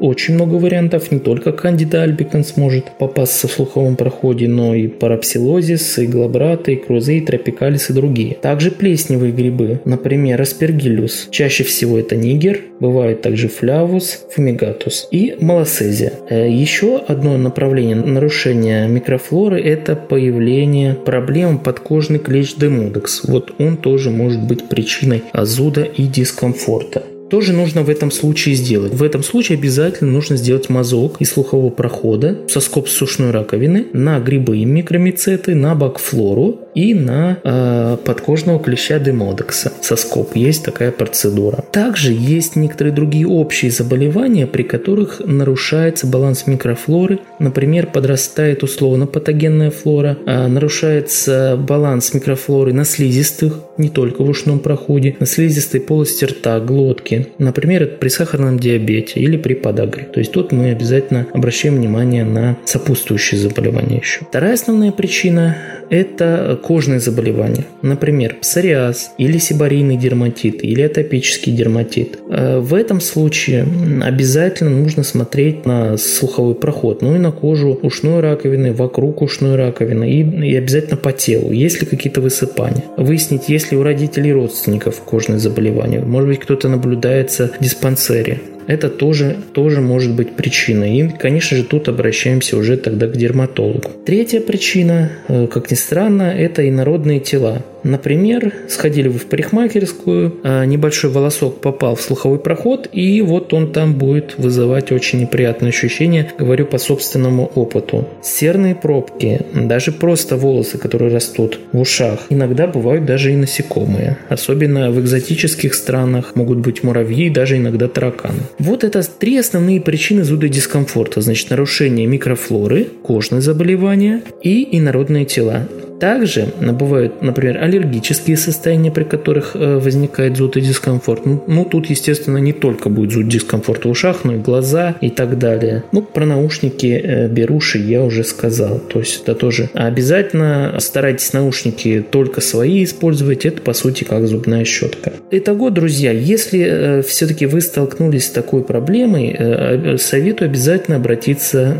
очень 0.00 0.34
много 0.34 0.54
вариантов. 0.54 1.10
Не 1.10 1.18
только 1.18 1.52
кандида 1.52 2.02
альбиканс 2.02 2.56
может 2.56 2.90
попасться 2.98 3.48
в 3.48 3.52
слуховом 3.52 3.96
проходе, 3.96 4.48
но 4.48 4.74
и 4.74 4.88
парапсилозис, 4.88 5.98
и 5.98 6.06
глобраты, 6.06 6.74
и 6.74 6.76
крузы, 6.76 7.18
и 7.18 7.20
тропикалис 7.20 7.90
и 7.90 7.92
другие. 7.92 8.34
Также 8.34 8.70
плесневые 8.70 9.32
грибы, 9.32 9.80
например, 9.84 10.40
аспергиллюс. 10.40 11.28
Чаще 11.30 11.64
всего 11.64 11.98
это 11.98 12.16
нигер, 12.16 12.60
бывает 12.80 13.22
также 13.22 13.48
флявус, 13.48 14.24
фумигатус 14.34 15.08
и 15.10 15.36
малосезия. 15.40 16.12
Э, 16.28 16.50
еще 16.50 16.98
одно 16.98 17.36
направление 17.36 17.96
нарушения 17.96 18.88
микрофлоры– 18.88 19.60
это 19.62 19.96
появление 19.96 20.94
проблем 20.94 21.58
подкожный 21.58 22.18
клещ 22.18 22.54
демодекс. 22.54 23.24
Вот 23.24 23.54
он 23.58 23.76
тоже 23.76 24.10
может 24.10 24.42
быть 24.42 24.68
причиной 24.68 25.22
зуда 25.34 25.82
и 25.82 26.04
дискомфорта 26.04 27.04
тоже 27.30 27.52
нужно 27.52 27.82
в 27.82 27.88
этом 27.88 28.10
случае 28.10 28.54
сделать? 28.56 28.92
В 28.92 29.02
этом 29.02 29.22
случае 29.22 29.56
обязательно 29.56 30.10
нужно 30.10 30.36
сделать 30.36 30.68
мазок 30.68 31.20
из 31.20 31.30
слухового 31.30 31.70
прохода 31.70 32.40
соскоб 32.48 32.88
с 32.88 32.92
сушной 32.92 33.30
раковины 33.30 33.86
на 33.92 34.18
грибы 34.18 34.58
и 34.58 34.64
микромицеты, 34.64 35.54
на 35.54 35.74
бакфлору 35.74 36.68
и 36.74 36.94
на 36.94 37.38
э, 37.42 37.96
подкожного 38.04 38.60
клеща 38.60 38.98
демодекса. 38.98 39.72
Соскоб. 39.80 40.36
Есть 40.36 40.64
такая 40.64 40.92
процедура. 40.92 41.64
Также 41.72 42.12
есть 42.12 42.56
некоторые 42.56 42.94
другие 42.94 43.26
общие 43.26 43.70
заболевания, 43.70 44.46
при 44.46 44.62
которых 44.62 45.20
нарушается 45.24 46.06
баланс 46.06 46.46
микрофлоры. 46.46 47.20
Например, 47.38 47.86
подрастает 47.86 48.62
условно 48.62 49.06
патогенная 49.06 49.70
флора, 49.70 50.16
э, 50.26 50.46
нарушается 50.46 51.56
баланс 51.56 52.14
микрофлоры 52.14 52.72
на 52.72 52.84
слизистых, 52.84 53.60
не 53.78 53.88
только 53.88 54.22
в 54.22 54.28
ушном 54.28 54.60
проходе, 54.60 55.16
на 55.20 55.26
слизистой 55.26 55.80
полости 55.80 56.24
рта, 56.24 56.60
глотки, 56.60 57.28
например, 57.38 57.86
при 57.98 58.08
сахарном 58.08 58.58
диабете 58.58 59.20
или 59.20 59.36
при 59.36 59.54
подагре. 59.54 60.04
То 60.04 60.20
есть 60.20 60.32
тут 60.32 60.52
мы 60.52 60.70
обязательно 60.70 61.26
обращаем 61.32 61.76
внимание 61.76 62.24
на 62.24 62.58
сопутствующие 62.64 63.40
заболевания 63.40 63.98
еще. 63.98 64.20
Вторая 64.28 64.54
основная 64.54 64.92
причина– 64.92 65.56
это 65.90 66.59
кожные 66.62 67.00
заболевания. 67.00 67.64
Например, 67.82 68.36
псориаз 68.40 69.12
или 69.18 69.38
сибарийный 69.38 69.96
дерматит 69.96 70.64
или 70.64 70.82
атопический 70.82 71.52
дерматит. 71.52 72.18
Э, 72.28 72.58
в 72.58 72.74
этом 72.74 73.00
случае 73.00 73.66
обязательно 74.02 74.70
нужно 74.70 75.02
смотреть 75.02 75.66
на 75.66 75.96
слуховой 75.96 76.54
проход, 76.54 77.02
ну 77.02 77.14
и 77.14 77.18
на 77.18 77.32
кожу 77.32 77.78
ушной 77.82 78.20
раковины, 78.20 78.72
вокруг 78.72 79.22
ушной 79.22 79.56
раковины 79.56 80.10
и, 80.10 80.20
и 80.20 80.56
обязательно 80.56 80.96
по 80.96 81.12
телу, 81.12 81.52
есть 81.52 81.80
ли 81.80 81.86
какие-то 81.86 82.20
высыпания. 82.20 82.84
Выяснить, 82.96 83.48
есть 83.48 83.72
ли 83.72 83.78
у 83.78 83.82
родителей 83.82 84.32
родственников 84.32 85.00
кожные 85.00 85.38
заболевания. 85.38 86.00
Может 86.00 86.28
быть, 86.28 86.40
кто-то 86.40 86.68
наблюдает 86.68 87.20
нуждается 87.20 87.50
в 87.58 87.62
диспансере 87.62 88.40
это 88.70 88.88
тоже, 88.88 89.36
тоже 89.52 89.80
может 89.80 90.12
быть 90.12 90.36
причиной. 90.36 90.96
И, 90.96 91.08
конечно 91.08 91.56
же, 91.56 91.64
тут 91.64 91.88
обращаемся 91.88 92.56
уже 92.56 92.76
тогда 92.76 93.08
к 93.08 93.16
дерматологу. 93.16 93.90
Третья 94.06 94.40
причина, 94.40 95.10
э, 95.28 95.48
как 95.48 95.70
ни 95.70 95.74
странно, 95.74 96.22
это 96.22 96.68
инородные 96.68 97.18
тела. 97.18 97.62
Например, 97.82 98.52
сходили 98.68 99.08
вы 99.08 99.18
в 99.18 99.26
парикмахерскую, 99.26 100.36
а 100.42 100.64
небольшой 100.64 101.10
волосок 101.10 101.60
попал 101.60 101.94
в 101.96 102.02
слуховой 102.02 102.38
проход, 102.38 102.88
и 102.92 103.22
вот 103.22 103.54
он 103.54 103.72
там 103.72 103.94
будет 103.94 104.34
вызывать 104.38 104.92
очень 104.92 105.20
неприятные 105.20 105.70
ощущения, 105.70 106.30
говорю 106.38 106.66
по 106.66 106.78
собственному 106.78 107.50
опыту. 107.54 108.06
Серные 108.22 108.74
пробки, 108.74 109.40
даже 109.54 109.92
просто 109.92 110.36
волосы, 110.36 110.78
которые 110.78 111.12
растут 111.12 111.58
в 111.72 111.80
ушах, 111.80 112.20
иногда 112.28 112.66
бывают 112.66 113.06
даже 113.06 113.32
и 113.32 113.36
насекомые. 113.36 114.18
Особенно 114.28 114.90
в 114.90 115.00
экзотических 115.00 115.74
странах 115.74 116.34
могут 116.34 116.58
быть 116.58 116.82
муравьи, 116.82 117.30
даже 117.30 117.56
иногда 117.56 117.88
тараканы. 117.88 118.42
Вот 118.60 118.84
это 118.84 119.02
три 119.02 119.38
основные 119.38 119.80
причины 119.80 120.22
зуда 120.22 120.46
дискомфорта. 120.46 121.22
Значит, 121.22 121.48
нарушение 121.48 122.06
микрофлоры, 122.06 122.84
кожные 123.02 123.40
заболевания 123.40 124.22
и 124.42 124.76
инородные 124.76 125.24
тела. 125.24 125.66
Также 126.00 126.48
бывают, 126.58 127.20
например, 127.20 127.62
аллергические 127.62 128.38
состояния, 128.38 128.90
при 128.90 129.04
которых 129.04 129.54
э, 129.54 129.78
возникает 129.78 130.38
зуд 130.38 130.56
и 130.56 130.62
дискомфорт. 130.62 131.26
Ну, 131.26 131.44
ну, 131.46 131.66
тут, 131.66 131.90
естественно, 131.90 132.38
не 132.38 132.54
только 132.54 132.88
будет 132.88 133.12
зуд 133.12 133.28
дискомфорт 133.28 133.84
в 133.84 133.90
ушах, 133.90 134.24
но 134.24 134.36
и 134.36 134.38
глаза 134.38 134.96
и 135.02 135.10
так 135.10 135.38
далее. 135.38 135.84
Ну, 135.92 136.00
про 136.00 136.24
наушники 136.24 136.86
э, 136.86 137.28
беруши 137.28 137.78
я 137.78 138.02
уже 138.02 138.24
сказал. 138.24 138.78
То 138.78 139.00
есть 139.00 139.22
это 139.22 139.34
тоже 139.34 139.68
обязательно 139.74 140.76
старайтесь 140.78 141.34
наушники 141.34 142.02
только 142.10 142.40
свои 142.40 142.82
использовать. 142.84 143.44
Это, 143.44 143.60
по 143.60 143.74
сути, 143.74 144.04
как 144.04 144.26
зубная 144.26 144.64
щетка. 144.64 145.12
Итого, 145.30 145.68
друзья, 145.68 146.12
если 146.12 146.60
э, 146.62 147.02
все-таки 147.02 147.44
вы 147.44 147.60
столкнулись 147.60 148.26
с 148.26 148.30
такой 148.30 148.62
проблемой, 148.64 149.98
советую 149.98 150.48
обязательно 150.48 150.96
обратиться 150.96 151.76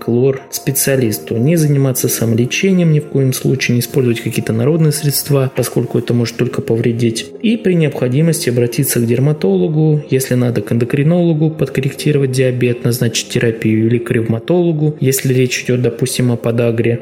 к 0.00 0.08
лор-специалисту. 0.08 1.36
Не 1.36 1.56
заниматься 1.56 2.08
самолечением 2.08 2.92
ни 2.92 3.00
в 3.00 3.06
коем 3.08 3.34
случае 3.34 3.57
случае 3.58 3.74
не 3.74 3.80
использовать 3.80 4.20
какие-то 4.20 4.52
народные 4.52 4.92
средства, 4.92 5.50
поскольку 5.54 5.98
это 5.98 6.14
может 6.14 6.36
только 6.36 6.62
повредить. 6.62 7.32
И 7.42 7.56
при 7.56 7.74
необходимости 7.74 8.50
обратиться 8.50 9.00
к 9.00 9.06
дерматологу, 9.06 10.00
если 10.10 10.34
надо 10.34 10.62
к 10.62 10.70
эндокринологу, 10.70 11.50
подкорректировать 11.50 12.30
диабет, 12.30 12.84
назначить 12.84 13.30
терапию 13.30 13.88
или 13.88 13.98
к 13.98 14.12
ревматологу, 14.12 14.96
если 15.00 15.34
речь 15.34 15.64
идет, 15.64 15.82
допустим, 15.82 16.30
о 16.30 16.36
подагре. 16.36 17.00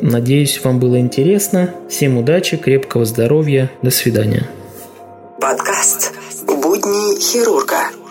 Надеюсь, 0.00 0.60
вам 0.64 0.80
было 0.80 0.98
интересно. 0.98 1.70
Всем 1.88 2.18
удачи, 2.18 2.56
крепкого 2.56 3.04
здоровья. 3.04 3.70
До 3.82 3.90
свидания. 3.90 4.48
Подкаст 5.40 6.12
«Будни 6.48 7.20
хирурга». 7.20 8.03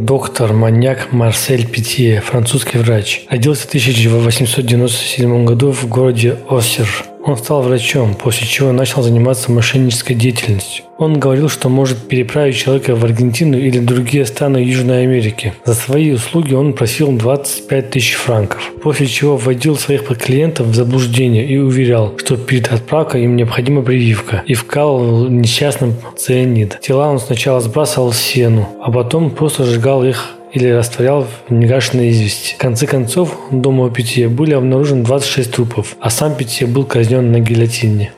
Доктор 0.00 0.52
маньяк 0.52 1.12
Марсель 1.12 1.66
Питье, 1.66 2.20
французский 2.20 2.78
врач, 2.78 3.26
родился 3.28 3.62
в 3.62 3.66
1897 3.66 5.44
году 5.44 5.72
в 5.72 5.88
городе 5.88 6.36
Осер, 6.48 6.86
он 7.24 7.36
стал 7.36 7.62
врачом, 7.62 8.14
после 8.14 8.46
чего 8.46 8.72
начал 8.72 9.02
заниматься 9.02 9.52
мошеннической 9.52 10.16
деятельностью. 10.16 10.84
Он 10.98 11.20
говорил, 11.20 11.48
что 11.48 11.68
может 11.68 12.08
переправить 12.08 12.56
человека 12.56 12.96
в 12.96 13.04
Аргентину 13.04 13.56
или 13.56 13.78
другие 13.78 14.26
страны 14.26 14.58
Южной 14.58 15.02
Америки. 15.02 15.54
За 15.64 15.74
свои 15.74 16.12
услуги 16.12 16.54
он 16.54 16.72
просил 16.72 17.12
25 17.12 17.90
тысяч 17.90 18.14
франков, 18.14 18.72
после 18.82 19.06
чего 19.06 19.36
вводил 19.36 19.76
своих 19.76 20.06
клиентов 20.18 20.68
в 20.68 20.74
заблуждение 20.74 21.46
и 21.46 21.56
уверял, 21.56 22.14
что 22.18 22.36
перед 22.36 22.72
отправкой 22.72 23.24
им 23.24 23.36
необходима 23.36 23.82
прививка, 23.82 24.42
и 24.46 24.54
вкалывал 24.54 25.28
несчастным 25.28 25.94
цианид. 26.16 26.78
Тела 26.80 27.08
он 27.10 27.20
сначала 27.20 27.60
сбрасывал 27.60 28.10
в 28.10 28.16
сену, 28.16 28.68
а 28.82 28.90
потом 28.90 29.30
просто 29.30 29.64
сжигал 29.64 30.04
их 30.04 30.37
или 30.52 30.68
растворял 30.68 31.24
в 31.24 31.52
негашенной 31.52 32.10
извести. 32.10 32.54
В 32.54 32.58
конце 32.58 32.86
концов, 32.86 33.38
дома 33.50 33.84
у 33.84 33.90
Питье 33.90 34.28
были 34.28 34.54
обнаружены 34.54 35.04
26 35.04 35.50
трупов, 35.52 35.96
а 36.00 36.10
сам 36.10 36.34
Питье 36.34 36.66
был 36.66 36.84
казнен 36.84 37.30
на 37.32 37.40
гильотине. 37.40 38.12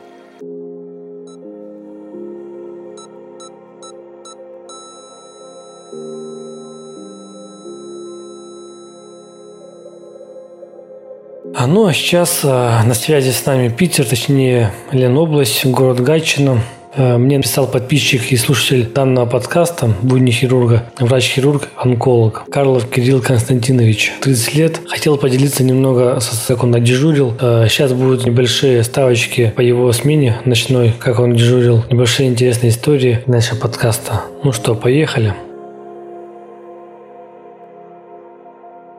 А 11.61 11.67
ну 11.67 11.87
а 11.87 11.93
сейчас 11.93 12.41
а, 12.43 12.83
на 12.85 12.95
связи 12.95 13.33
с 13.33 13.45
нами 13.45 13.69
Питер, 13.69 14.07
точнее 14.07 14.73
Ленобласть, 14.93 15.67
город 15.67 16.01
Гатчина. 16.01 16.63
Э, 16.95 17.17
мне 17.17 17.37
написал 17.37 17.67
подписчик 17.67 18.33
и 18.33 18.37
слушатель 18.37 18.87
данного 18.87 19.27
подкаста 19.27 19.95
«Будни 20.03 20.31
хирурга», 20.31 20.85
врач-хирург, 20.99 21.69
онколог 21.77 22.45
Карлов 22.51 22.89
Кирилл 22.89 23.21
Константинович, 23.21 24.13
30 24.23 24.55
лет. 24.55 24.81
Хотел 24.89 25.17
поделиться 25.17 25.63
немного, 25.63 26.19
как 26.49 26.63
он 26.63 26.75
отдежурил. 26.75 27.35
Э, 27.41 27.67
сейчас 27.69 27.93
будут 27.93 28.27
небольшие 28.27 28.83
ставочки 28.85 29.53
по 29.55 29.61
его 29.61 29.93
смене 29.93 30.41
ночной, 30.45 30.93
как 30.99 31.21
он 31.21 31.35
дежурил. 31.35 31.85
Небольшие 31.91 32.29
интересные 32.29 32.71
истории 32.71 33.21
нашего 33.27 33.59
подкаста. 33.59 34.23
Ну 34.43 34.53
что, 34.53 34.75
поехали. 34.75 35.35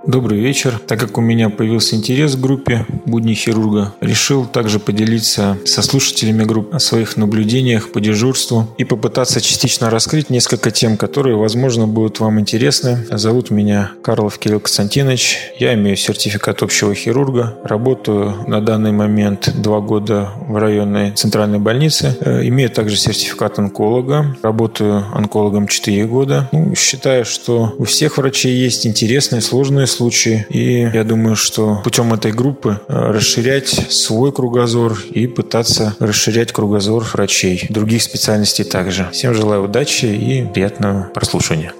Добрый 0.06 0.40
вечер. 0.40 0.80
Так 0.88 1.00
как 1.00 1.20
у 1.20 1.22
меня 1.22 1.50
появился 1.50 1.96
интерес 1.96 2.36
к 2.36 2.40
группе 2.40 2.88
«Будни 3.06 3.36
хирурга», 3.36 3.94
решил 4.02 4.46
также 4.46 4.80
поделиться 4.80 5.60
со 5.64 5.84
слушателями 5.84 6.44
группы 6.44 6.76
о 6.76 6.80
своих 6.80 7.18
наблюдениях 7.18 7.92
по 7.92 8.02
дежурству 8.02 8.68
и 8.80 8.84
попытаться 8.84 9.40
частично 9.42 9.92
раскрыть 9.92 10.32
несколько 10.32 10.72
тем, 10.72 10.98
которые, 10.98 11.36
возможно, 11.36 11.88
будут 11.88 12.20
вам 12.20 12.40
интересны. 12.40 13.06
Зовут 13.12 13.52
меня 13.52 13.92
Карлов 14.02 14.40
Кирилл 14.40 14.60
Константинович. 14.60 15.38
Я 15.60 15.76
имею 15.76 15.96
сертификат 15.96 16.64
общего 16.64 16.96
хирурга. 16.96 17.60
Работаю 17.64 18.44
на 18.48 18.60
данный 18.60 18.92
момент 18.92 19.54
два 19.56 19.82
года 19.82 20.32
в 20.48 20.56
районной 20.56 21.12
центральной 21.12 21.60
больнице. 21.60 22.18
Э, 22.22 22.48
имею 22.48 22.72
также 22.72 22.98
сертификат 22.98 23.60
онколога. 23.60 24.36
Работаю 24.42 25.06
онкологом 25.14 25.68
4 25.68 26.06
года. 26.08 26.50
Ну, 26.52 26.74
считаю, 26.74 27.24
что 27.24 27.76
у 27.78 27.84
всех 27.84 28.18
врачей 28.18 28.58
есть 28.58 28.88
интересные, 28.88 29.42
сложные 29.42 29.86
случаи. 29.92 30.46
И 30.50 30.90
я 30.94 31.04
думаю, 31.04 31.36
что 31.36 31.82
путем 31.84 32.14
этой 32.14 32.32
группы 32.32 32.80
э, 32.88 32.94
расширять 32.94 33.70
свой 33.70 34.32
кругозор 34.32 34.98
и 35.12 35.28
пытаться 35.28 35.96
расширять 36.00 36.52
кругозор 36.52 37.04
врачей, 37.14 37.68
других 37.70 38.02
специальностей 38.02 38.66
также. 38.66 39.08
Всем 39.12 39.34
желаю 39.34 39.64
удачи 39.64 40.06
и 40.06 40.46
приятного 40.46 41.10
прослушивания. 41.14 41.74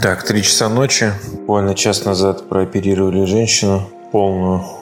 Так, 0.00 0.24
три 0.24 0.42
часа 0.42 0.68
ночи. 0.68 1.12
Буквально 1.32 1.74
час 1.74 2.04
назад 2.04 2.48
прооперировали 2.48 3.24
женщину 3.24 3.88
полную 4.12 4.77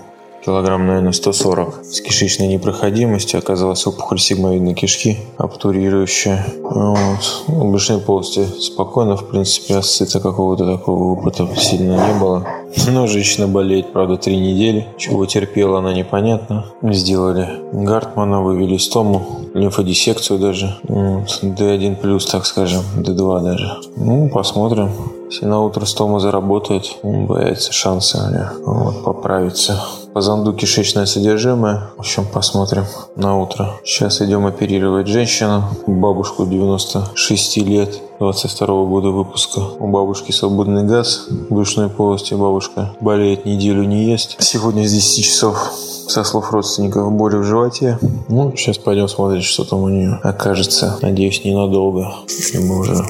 килограмм, 0.47 0.87
наверное, 0.87 1.13
140. 1.13 1.85
С 1.85 2.01
кишечной 2.01 2.47
непроходимостью 2.47 3.39
оказалась 3.39 3.85
опухоль 3.87 4.21
сигмовидной 4.21 4.75
кишки, 4.75 5.19
обтурирующая. 5.39 6.47
Вот. 6.63 7.45
У 7.49 7.69
брюшной 7.71 7.99
полости 7.99 8.47
спокойно, 8.61 9.17
в 9.17 9.29
принципе, 9.29 9.77
асцита 9.77 10.21
какого-то 10.21 10.65
такого 10.77 11.13
опыта 11.13 11.49
сильно 11.57 11.95
не 11.95 12.21
было. 12.21 12.47
Но 12.89 13.09
женщина 13.09 13.49
болеет, 13.49 13.93
правда, 13.93 14.17
три 14.17 14.37
недели. 14.37 14.87
Чего 14.97 15.27
терпела, 15.27 15.79
она 15.81 15.93
непонятно. 15.93 16.67
Сделали 16.83 17.49
Гартмана, 17.73 18.41
вывели 18.41 18.77
стому, 18.77 19.27
лимфодиссекцию 19.53 20.39
даже. 20.39 20.77
Вот. 20.85 21.41
D1 21.43 21.97
плюс, 21.97 22.25
так 22.27 22.47
скажем, 22.47 22.83
D2 22.97 23.43
даже. 23.43 23.79
Ну, 23.97 24.29
посмотрим. 24.29 24.91
Если 25.29 25.47
на 25.47 25.61
утро 25.61 25.85
стома 25.87 26.21
заработает, 26.21 26.85
боятся 27.03 27.73
шансы 27.73 28.19
вот, 28.65 29.03
поправиться. 29.03 29.83
По 30.17 30.23
зонду 30.23 30.55
кишечное 30.55 31.05
содержимое. 31.05 31.91
В 31.99 32.01
общем, 32.01 32.25
посмотрим 32.25 32.87
на 33.17 33.39
утро. 33.39 33.79
Сейчас 33.85 34.23
идем 34.23 34.47
оперировать 34.47 35.09
женщину, 35.09 35.65
бабушку 35.87 36.47
96 36.47 37.59
лет. 37.59 38.01
22 38.19 38.67
-го 38.67 38.89
года 38.89 39.09
выпуска. 39.09 39.61
У 39.79 39.89
бабушки 39.89 40.33
свободный 40.33 40.85
газ 40.85 41.27
в 41.29 41.53
брюшной 41.53 41.91
полости. 41.91 42.33
Бабушка 42.33 42.97
болеет, 42.99 43.45
неделю 43.45 43.85
не 43.85 44.05
ест. 44.07 44.37
Сегодня 44.39 44.89
с 44.89 44.91
10 44.91 45.23
часов 45.23 45.71
со 46.09 46.25
слов 46.25 46.51
родственников 46.51 47.13
боли 47.13 47.37
в 47.37 47.43
животе. 47.43 47.99
Ну, 48.31 48.57
сейчас 48.57 48.79
пойдем 48.79 49.09
смотреть, 49.09 49.45
что 49.45 49.65
там 49.65 49.83
у 49.83 49.91
нее 49.91 50.19
окажется. 50.23 50.99
Надеюсь, 51.03 51.45
ненадолго. 51.45 52.15
И 52.55 52.59
мы 52.59 52.79
уже 52.79 53.05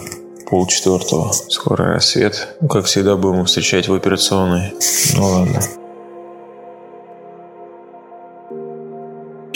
пол 0.50 0.66
четвертого. 0.66 1.30
Скоро 1.50 1.84
рассвет. 1.84 2.56
Ну, 2.60 2.66
как 2.66 2.86
всегда, 2.86 3.14
будем 3.14 3.44
встречать 3.44 3.86
в 3.86 3.94
операционной. 3.94 4.72
Ну 5.16 5.24
ладно. 5.24 5.62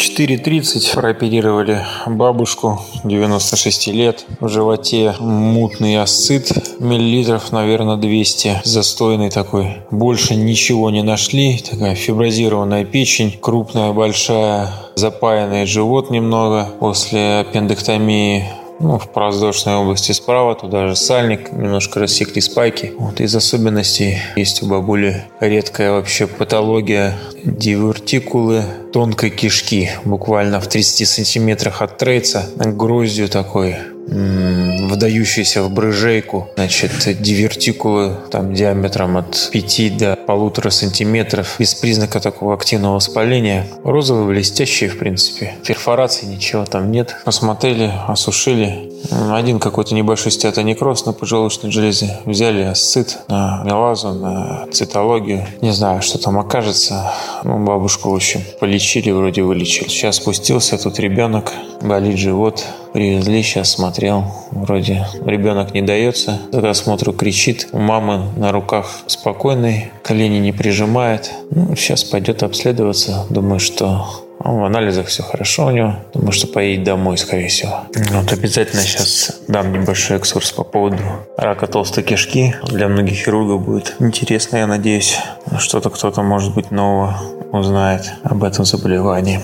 4.30 0.00 0.94
прооперировали 0.94 1.84
бабушку 2.06 2.80
96 3.04 3.88
лет. 3.88 4.24
В 4.40 4.48
животе 4.48 5.14
мутный 5.20 6.00
асцит, 6.00 6.80
миллилитров, 6.80 7.52
наверное, 7.52 7.96
200. 7.96 8.62
Застойный 8.64 9.28
такой. 9.28 9.82
Больше 9.90 10.36
ничего 10.36 10.88
не 10.90 11.02
нашли. 11.02 11.58
Такая 11.58 11.94
фиброзированная 11.94 12.86
печень, 12.86 13.36
крупная, 13.38 13.92
большая, 13.92 14.72
запаянный 14.94 15.66
живот 15.66 16.10
немного 16.10 16.66
после 16.80 17.40
аппендэктомии 17.40 18.48
ну, 18.80 18.98
в 18.98 19.12
праздошной 19.12 19.76
области 19.76 20.12
справа, 20.12 20.54
туда 20.54 20.88
же 20.88 20.96
сальник, 20.96 21.52
немножко 21.52 22.00
рассекли 22.00 22.40
спайки. 22.40 22.92
Вот 22.98 23.20
из 23.20 23.36
особенностей 23.36 24.18
есть 24.36 24.62
у 24.62 24.66
бабули 24.66 25.24
редкая 25.38 25.92
вообще 25.92 26.26
патология 26.26 27.14
дивертикулы 27.44 28.64
тонкой 28.92 29.30
кишки, 29.30 29.90
буквально 30.04 30.60
в 30.60 30.68
30 30.68 31.06
сантиметрах 31.06 31.82
от 31.82 31.98
трейца, 31.98 32.48
гроздью 32.56 33.28
такой 33.28 33.76
вдающиеся 34.10 35.62
в 35.62 35.70
брыжейку, 35.70 36.48
значит, 36.56 36.92
дивертикулы 37.20 38.16
там 38.30 38.52
диаметром 38.54 39.16
от 39.16 39.50
5 39.52 39.96
до 39.96 40.16
полутора 40.16 40.70
сантиметров, 40.70 41.56
без 41.58 41.74
признака 41.74 42.20
такого 42.20 42.54
активного 42.54 42.94
воспаления. 42.94 43.66
Розовые, 43.84 44.26
блестящие, 44.26 44.90
в 44.90 44.98
принципе. 44.98 45.54
Перфорации 45.66 46.26
ничего 46.26 46.64
там 46.64 46.90
нет. 46.90 47.16
Посмотрели, 47.24 47.90
осушили. 48.08 48.90
Один 49.10 49.58
какой-то 49.58 49.94
небольшой 49.94 50.32
стеатонекроз 50.32 51.06
на 51.06 51.12
поджелудочной 51.12 51.70
железе. 51.70 52.18
Взяли 52.24 52.62
асцит 52.62 53.18
на 53.28 53.62
мелазу, 53.64 54.12
на 54.12 54.66
цитологию. 54.72 55.46
Не 55.60 55.72
знаю, 55.72 56.02
что 56.02 56.18
там 56.18 56.38
окажется. 56.38 57.12
Ну, 57.44 57.64
бабушку, 57.64 58.10
в 58.10 58.14
общем, 58.14 58.42
полечили, 58.58 59.10
вроде 59.10 59.42
вылечили. 59.42 59.88
Сейчас 59.88 60.16
спустился 60.16 60.76
тут 60.78 60.98
ребенок, 60.98 61.52
болит 61.80 62.18
живот. 62.18 62.64
Привезли, 62.92 63.42
сейчас 63.42 63.70
смотрел. 63.70 64.24
Вроде 64.50 65.06
ребенок 65.24 65.74
не 65.74 65.82
дается. 65.82 66.40
Когда 66.50 66.74
смотрю, 66.74 67.12
кричит. 67.12 67.68
У 67.72 67.78
мамы 67.78 68.30
на 68.36 68.50
руках 68.50 69.00
спокойный, 69.06 69.92
колени 70.02 70.38
не 70.38 70.52
прижимает. 70.52 71.30
Ну, 71.50 71.76
сейчас 71.76 72.02
пойдет 72.02 72.42
обследоваться. 72.42 73.26
Думаю, 73.30 73.60
что 73.60 74.06
в 74.40 74.64
анализах 74.64 75.06
все 75.06 75.22
хорошо 75.22 75.66
у 75.66 75.70
него. 75.70 75.96
Думаю, 76.14 76.32
что 76.32 76.46
поедет 76.46 76.84
домой, 76.84 77.18
скорее 77.18 77.48
всего. 77.48 77.84
Вот 78.10 78.32
обязательно 78.32 78.82
сейчас 78.82 79.40
дам 79.48 79.72
небольшой 79.72 80.16
экскурс 80.16 80.50
по 80.52 80.64
поводу 80.64 80.98
рака 81.36 81.66
толстой 81.66 82.02
кишки. 82.02 82.54
Для 82.66 82.88
многих 82.88 83.24
хирургов 83.24 83.64
будет 83.64 83.96
интересно, 84.00 84.56
я 84.56 84.66
надеюсь. 84.66 85.18
Что-то 85.58 85.90
кто-то, 85.90 86.22
может 86.22 86.54
быть, 86.54 86.70
нового 86.70 87.16
узнает 87.52 88.12
об 88.24 88.42
этом 88.42 88.64
заболевании. 88.64 89.40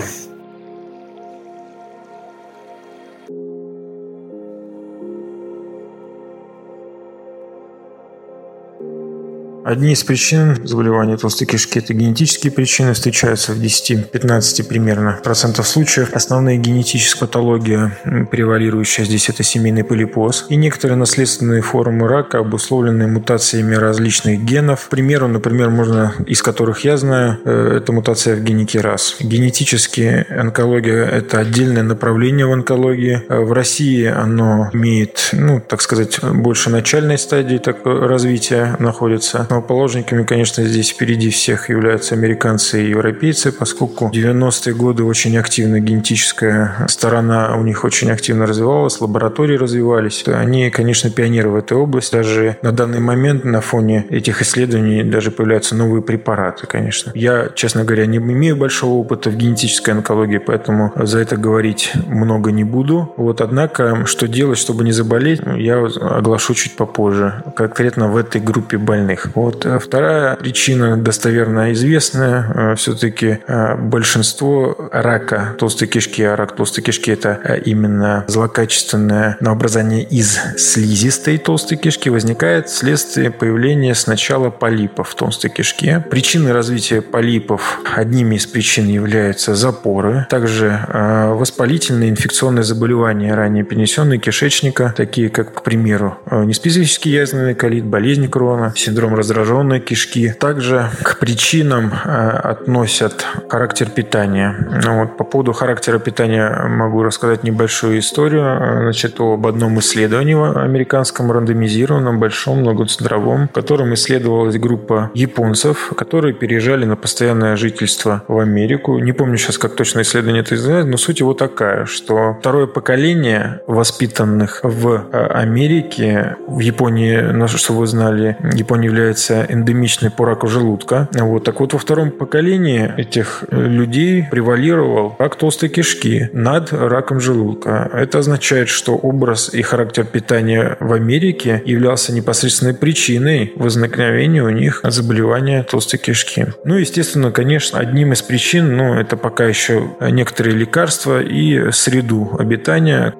Одни 9.67 9.91
из 9.91 10.01
причин 10.05 10.65
заболевания 10.65 11.17
толстой 11.17 11.45
кишки– 11.45 11.79
это 11.79 11.93
генетические 11.93 12.53
причины, 12.53 12.93
встречаются 12.93 13.51
в 13.51 13.59
10-15 13.59 14.63
примерно 14.63 15.19
процентов 15.21 15.67
случаев. 15.67 16.13
Основная 16.13 16.55
генетическая 16.55 17.25
патология, 17.25 17.97
превалирующая 18.31 19.03
здесь, 19.03 19.27
это 19.27 19.43
семейный 19.43 19.83
полипоз. 19.83 20.45
И 20.47 20.55
некоторые 20.55 20.95
наследственные 20.95 21.61
формы 21.61 22.07
рака, 22.07 22.39
обусловленные 22.39 23.09
мутациями 23.09 23.75
различных 23.75 24.39
генов. 24.45 24.85
К 24.85 24.89
примеру, 24.89 25.27
например, 25.27 25.69
можно, 25.69 26.13
из 26.25 26.41
которых 26.41 26.85
я 26.85 26.95
знаю, 26.95 27.37
э, 27.43 27.79
это 27.81 27.91
мутация 27.91 28.37
в 28.37 28.43
гене 28.45 28.63
КИРАС. 28.63 29.17
Генетически 29.19 30.25
онкология– 30.29 31.03
это 31.11 31.39
отдельное 31.39 31.83
направление 31.83 32.45
в 32.45 32.53
онкологии. 32.53 33.21
Э, 33.27 33.41
в 33.41 33.51
России 33.51 34.05
оно 34.05 34.69
имеет, 34.71 35.31
ну, 35.33 35.59
так 35.59 35.81
сказать, 35.81 36.21
больше 36.23 36.69
начальной 36.69 37.17
стадии 37.17 37.57
такого 37.57 38.07
развития 38.07 38.77
находится 38.79 39.45
Основоположниками, 39.57 40.21
конечно, 40.21 40.63
здесь 40.63 40.91
впереди 40.91 41.31
всех 41.31 41.69
являются 41.69 42.13
американцы 42.13 42.85
и 42.85 42.89
европейцы, 42.89 43.51
поскольку 43.51 44.09
в 44.09 44.11
90-е 44.11 44.75
годы 44.75 45.03
очень 45.03 45.35
активно 45.35 45.79
генетическая 45.79 46.85
сторона 46.87 47.57
у 47.57 47.63
них 47.63 47.83
очень 47.83 48.11
активно 48.11 48.45
развивалась, 48.45 49.01
лаборатории 49.01 49.57
развивались. 49.57 50.23
Они, 50.27 50.69
конечно, 50.69 51.09
пионеры 51.09 51.49
в 51.49 51.55
этой 51.55 51.75
области. 51.75 52.13
Даже 52.13 52.57
на 52.61 52.71
данный 52.71 52.99
момент 52.99 53.45
на 53.45 53.61
фоне 53.61 54.05
этих 54.11 54.43
исследований 54.43 55.03
даже 55.03 55.31
появляются 55.31 55.73
новые 55.73 56.03
препараты, 56.03 56.67
конечно. 56.67 57.11
Я, 57.15 57.49
честно 57.55 57.83
говоря, 57.83 58.05
не 58.05 58.19
имею 58.19 58.57
большого 58.57 58.93
опыта 58.99 59.31
в 59.31 59.37
генетической 59.37 59.89
онкологии, 59.89 60.37
поэтому 60.37 60.93
за 60.95 61.17
это 61.17 61.35
говорить 61.35 61.93
много 62.05 62.51
не 62.51 62.63
буду. 62.63 63.11
Вот, 63.17 63.41
однако, 63.41 64.05
что 64.05 64.27
делать, 64.27 64.59
чтобы 64.59 64.83
не 64.83 64.91
заболеть, 64.91 65.41
я 65.57 65.83
оглашу 65.83 66.53
чуть 66.53 66.75
попозже, 66.75 67.41
конкретно 67.55 68.07
в 68.07 68.17
этой 68.17 68.39
группе 68.39 68.77
больных. 68.77 69.31
Вот. 69.33 69.46
А 69.65 69.79
вторая 69.79 70.35
причина 70.35 70.97
достоверно 70.97 71.71
известная. 71.73 72.51
А, 72.53 72.75
Все-таки 72.75 73.39
а, 73.47 73.75
большинство 73.75 74.89
рака 74.91 75.55
толстой 75.57 75.87
кишки, 75.87 76.21
а 76.23 76.35
рак 76.35 76.55
толстой 76.55 76.83
кишки 76.83 77.11
это 77.11 77.39
именно 77.65 78.25
злокачественное 78.27 79.37
новообразование 79.39 80.03
из 80.03 80.37
слизистой 80.57 81.37
толстой 81.37 81.77
кишки 81.77 82.09
возникает 82.09 82.67
вследствие 82.67 83.31
появления 83.31 83.95
сначала 83.95 84.49
полипов 84.49 85.09
в 85.09 85.15
толстой 85.15 85.49
кишке. 85.49 86.03
Причины 86.09 86.51
развития 86.51 87.01
полипов 87.01 87.79
одними 87.95 88.35
из 88.35 88.45
причин 88.45 88.87
являются 88.87 89.55
запоры, 89.55 90.27
также 90.29 90.79
воспалительные 90.93 92.09
инфекционные 92.09 92.63
заболевания, 92.63 93.33
ранее 93.33 93.63
перенесенные 93.63 94.19
кишечника, 94.19 94.93
такие 94.95 95.29
как, 95.29 95.53
к 95.53 95.61
примеру, 95.63 96.17
неспецифический 96.31 97.11
язвенный 97.11 97.55
колит, 97.55 97.85
болезнь 97.85 98.27
Крона, 98.29 98.73
синдром 98.75 99.15
раздражения 99.15 99.36
раздраженной 99.37 99.79
кишки. 99.79 100.33
Также 100.39 100.89
к 101.03 101.19
причинам 101.19 101.93
э, 101.93 102.29
относят 102.29 103.25
характер 103.49 103.89
питания. 103.89 104.55
Ну 104.83 104.99
вот, 104.99 105.17
по 105.17 105.23
поводу 105.23 105.53
характера 105.53 105.99
питания 105.99 106.67
могу 106.67 107.03
рассказать 107.03 107.43
небольшую 107.43 107.99
историю. 107.99 108.81
Значит, 108.81 109.19
об 109.19 109.45
одном 109.45 109.79
исследовании 109.79 110.35
американском 110.37 111.31
рандомизированном, 111.31 112.19
большом, 112.19 112.59
многоцентровом, 112.59 113.47
в 113.47 113.51
котором 113.51 113.93
исследовалась 113.93 114.57
группа 114.57 115.11
японцев, 115.13 115.91
которые 115.95 116.33
переезжали 116.33 116.85
на 116.85 116.95
постоянное 116.95 117.55
жительство 117.55 118.23
в 118.27 118.39
Америку. 118.39 118.97
Не 118.99 119.11
помню 119.11 119.37
сейчас, 119.37 119.57
как 119.57 119.75
точно 119.75 120.01
исследование 120.01 120.41
это 120.41 120.55
называется, 120.55 120.89
но 120.91 120.97
суть 120.97 121.19
его 121.19 121.33
такая, 121.33 121.85
что 121.85 122.37
второе 122.39 122.67
поколение 122.67 123.61
воспитанных 123.67 124.59
в 124.63 125.07
э, 125.11 125.27
Америке, 125.27 126.37
в 126.47 126.59
Японии, 126.59 127.47
что 127.47 127.73
вы 127.73 127.87
знали, 127.87 128.37
Япония 128.53 128.87
является 128.87 129.26
является 129.29 129.45
эндемичной 129.53 130.11
по 130.11 130.47
желудка. 130.47 131.09
Вот. 131.13 131.43
Так 131.43 131.59
вот, 131.59 131.73
во 131.73 131.79
втором 131.79 132.11
поколении 132.11 132.91
этих 132.97 133.43
э, 133.49 133.67
людей 133.67 134.25
превалировал 134.29 135.15
рак 135.19 135.35
толстой 135.35 135.69
кишки 135.69 136.29
над 136.33 136.71
раком 136.71 137.19
желудка. 137.19 137.89
Это 137.93 138.19
означает, 138.19 138.69
что 138.69 138.95
образ 138.95 139.53
и 139.53 139.61
характер 139.61 140.05
питания 140.05 140.77
в 140.79 140.93
Америке 140.93 141.61
являлся 141.65 142.13
непосредственной 142.13 142.73
причиной 142.73 143.53
возникновения 143.55 144.43
у 144.43 144.49
них 144.49 144.81
заболевания 144.83 145.63
толстой 145.63 145.99
кишки. 145.99 146.47
Ну, 146.65 146.75
естественно, 146.75 147.31
конечно, 147.31 147.79
одним 147.79 148.13
из 148.13 148.21
причин, 148.21 148.77
ну, 148.77 148.93
это 148.93 149.17
пока 149.17 149.45
еще 149.45 149.89
некоторые 150.01 150.55
лекарства 150.55 151.21
и 151.21 151.71
среду 151.71 152.35
обитания, 152.39 153.13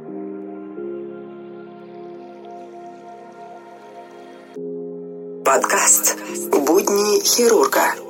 Подкаст 5.48 6.18
«Будни 6.52 7.22
хирурга». 7.24 8.07